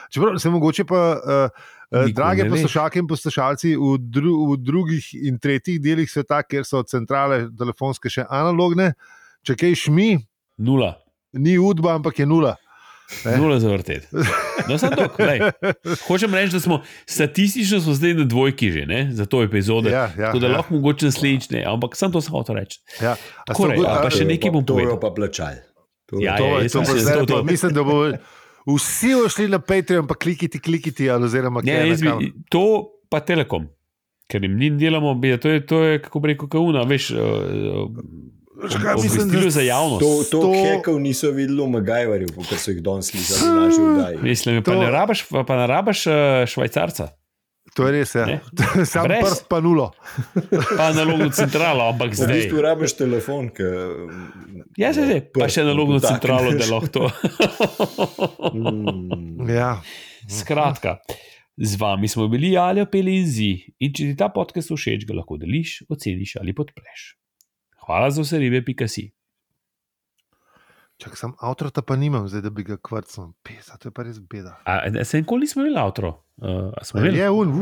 čeprav 0.09 0.39
se 0.39 0.51
mogoče 0.51 0.85
pa, 0.85 1.03
uh, 1.15 1.67
Nikoli 1.89 2.13
drage 2.13 2.45
poslušalke 2.51 2.99
in 2.99 3.07
poslušalci, 3.07 3.75
v, 3.75 3.95
dru, 3.99 4.33
v 4.51 4.57
drugih 4.61 5.07
in 5.23 5.39
tretjih 5.39 5.81
delih 5.81 6.05
sveta, 6.05 6.43
kjer 6.43 6.65
so 6.65 6.83
centrale 6.85 7.47
telefonske 7.51 8.13
še 8.13 8.27
analogne, 8.29 8.91
če 9.41 9.57
kaj 9.57 9.73
šmi, 9.87 10.09
Nula. 10.59 10.95
ni 11.33 11.57
udba, 11.57 11.95
ampak 11.97 12.19
je 12.19 12.27
nula. 12.27 12.57
Ne? 13.25 13.37
Nula 13.37 13.57
zavrtet. 13.59 14.09
No, 14.68 14.77
sem 14.77 14.90
to. 14.90 15.07
Hočem 16.05 16.29
reči, 16.31 16.53
da 16.53 16.61
smo 16.61 16.77
statistično 17.05 17.81
smo 17.81 17.94
zdaj 17.94 18.14
na 18.14 18.25
dvojki 18.25 18.68
že, 18.71 18.83
ne? 18.85 19.09
za 19.11 19.25
to 19.25 19.42
epizodo. 19.42 19.88
Ja, 19.88 20.11
ja, 20.11 20.27
Tako 20.27 20.38
da 20.38 20.47
ja. 20.47 20.53
lahko 20.55 20.75
mogoče 20.75 21.07
naslednjič 21.07 21.51
ne, 21.51 21.64
ampak 21.64 21.97
sem 21.97 22.12
to 22.12 22.21
samo 22.21 22.42
to 22.42 22.53
reči. 22.53 22.81
Ja. 22.99 23.12
A 23.12 23.44
Tako 23.47 23.66
rej, 23.66 23.81
a 23.83 23.97
pa 23.99 24.11
še 24.11 24.25
nekaj 24.27 24.51
bom 24.51 24.61
To 24.62 24.75
povedal. 24.75 24.92
je 24.92 25.01
pa 25.01 25.11
plačal. 25.11 25.57
To, 26.07 26.16
Ja, 26.18 26.37
To, 26.37 26.44
ja, 26.55 26.68
to 26.68 26.75
bo 26.75 26.85
mislim, 26.85 26.94
da 26.94 27.01
zdaj, 27.03 27.14
to- 27.14 27.27
to- 27.27 27.35
pa 27.35 27.42
mislim, 27.42 27.73
da 27.73 27.83
bo 27.83 27.97
vsi 28.71 29.11
šli 29.29 29.49
na 29.49 29.59
Patreon, 29.59 30.05
pa 30.05 30.14
klikiti, 30.14 30.59
klikiti, 30.59 31.05
ali 31.07 31.25
oziroma 31.25 31.61
Ne, 31.61 31.97
bi, 32.14 32.33
to 32.47 32.64
pa 33.09 33.21
telekom. 33.21 33.68
Ker 34.27 34.42
jim 34.42 34.55
ni 34.55 34.68
delamo, 34.71 35.14
bi- 35.14 35.33
to 35.35 35.49
je, 35.49 35.61
to 35.62 35.83
je 35.83 35.97
kako 35.99 36.21
bi 36.21 36.29
rekel, 36.29 36.44
kauna, 36.47 36.83
veš, 36.83 37.11
Veš 37.11 37.16
kaj, 38.59 38.94
mislim, 38.97 39.31
da 39.31 39.51
za 39.51 39.62
javnost. 39.62 40.01
to, 40.01 40.11
to 40.25 40.38
Sto- 40.40 40.55
hekov 40.64 40.99
niso 40.99 41.31
videli 41.31 41.59
v 41.59 41.71
Magajvarju, 41.71 42.29
ker 42.40 42.59
so 42.59 42.71
jih 42.71 42.81
danes 42.81 43.07
slišali 43.07 43.38
v 43.40 43.55
naši 43.57 43.81
vdaji. 43.83 44.16
Mislim, 44.25 44.59
pa 44.59 44.73
To- 44.73 44.81
ne 44.81 44.90
rabaš, 44.90 45.23
pa, 45.25 45.44
pa 45.44 45.57
ne 45.57 45.66
rabaš 45.66 46.05
švajcarca, 46.49 47.09
To 47.71 47.85
je 47.85 47.92
res, 47.92 48.11
ja. 48.12 48.40
Sam 48.85 49.05
Brez. 49.05 49.23
prst 49.23 49.44
pa 49.47 49.61
nulo. 49.61 49.92
pa 50.73 50.88
analogno 50.88 51.29
centralo, 51.31 51.85
ampak 51.87 52.11
V 52.11 52.16
zdaj. 52.16 52.33
bistvu 52.35 52.59
rabiš 52.59 52.92
telefon, 52.97 53.51
ki. 53.51 53.62
Ja, 54.75 54.90
se 54.90 55.05
že, 55.05 55.21
pa 55.31 55.47
še 55.47 55.62
analogno 55.62 56.01
Dotakneš. 56.01 56.11
centralo, 56.11 56.49
da 56.51 56.64
lahko 56.73 56.88
to. 56.88 57.05
Mm. 58.51 59.49
Ja. 59.49 59.83
Skratka, 60.25 60.97
z 61.57 61.77
vami 61.77 62.09
smo 62.09 62.27
bili 62.27 62.57
Aljo 62.57 62.87
Pelinzi 62.87 63.53
in 63.79 63.90
če 63.90 64.03
ti 64.05 64.16
ta 64.16 64.29
podcast 64.29 64.68
všeč, 64.71 65.05
ga 65.05 65.14
lahko 65.14 65.37
deliš, 65.37 65.83
oceniš 65.88 66.37
ali 66.37 66.53
podpreš. 66.53 67.14
Hvala 67.88 68.11
za 68.11 68.22
vse 68.22 68.38
ribe, 68.38 68.61
pika 68.64 68.85
si. 68.88 69.07
Čak, 71.01 71.16
sem 71.16 71.33
avtorata 71.40 71.81
pa 71.83 71.96
nimam, 71.96 72.27
zdaj 72.29 72.42
da 72.44 72.51
bi 72.53 72.66
ga 72.66 72.77
kvrcnil. 72.77 73.31
Pesa, 73.42 73.79
to 73.81 73.88
je 73.88 73.94
pa 73.96 74.05
res 74.05 74.18
beda. 74.20 74.59
A, 74.68 75.05
se 75.09 75.22
nikoli 75.22 75.46
nismo 75.46 75.62
imeli 75.62 75.81
avtro? 75.81 76.11
Uh, 76.37 76.68
imeli? 76.94 77.18
Je 77.18 77.31
un. 77.31 77.55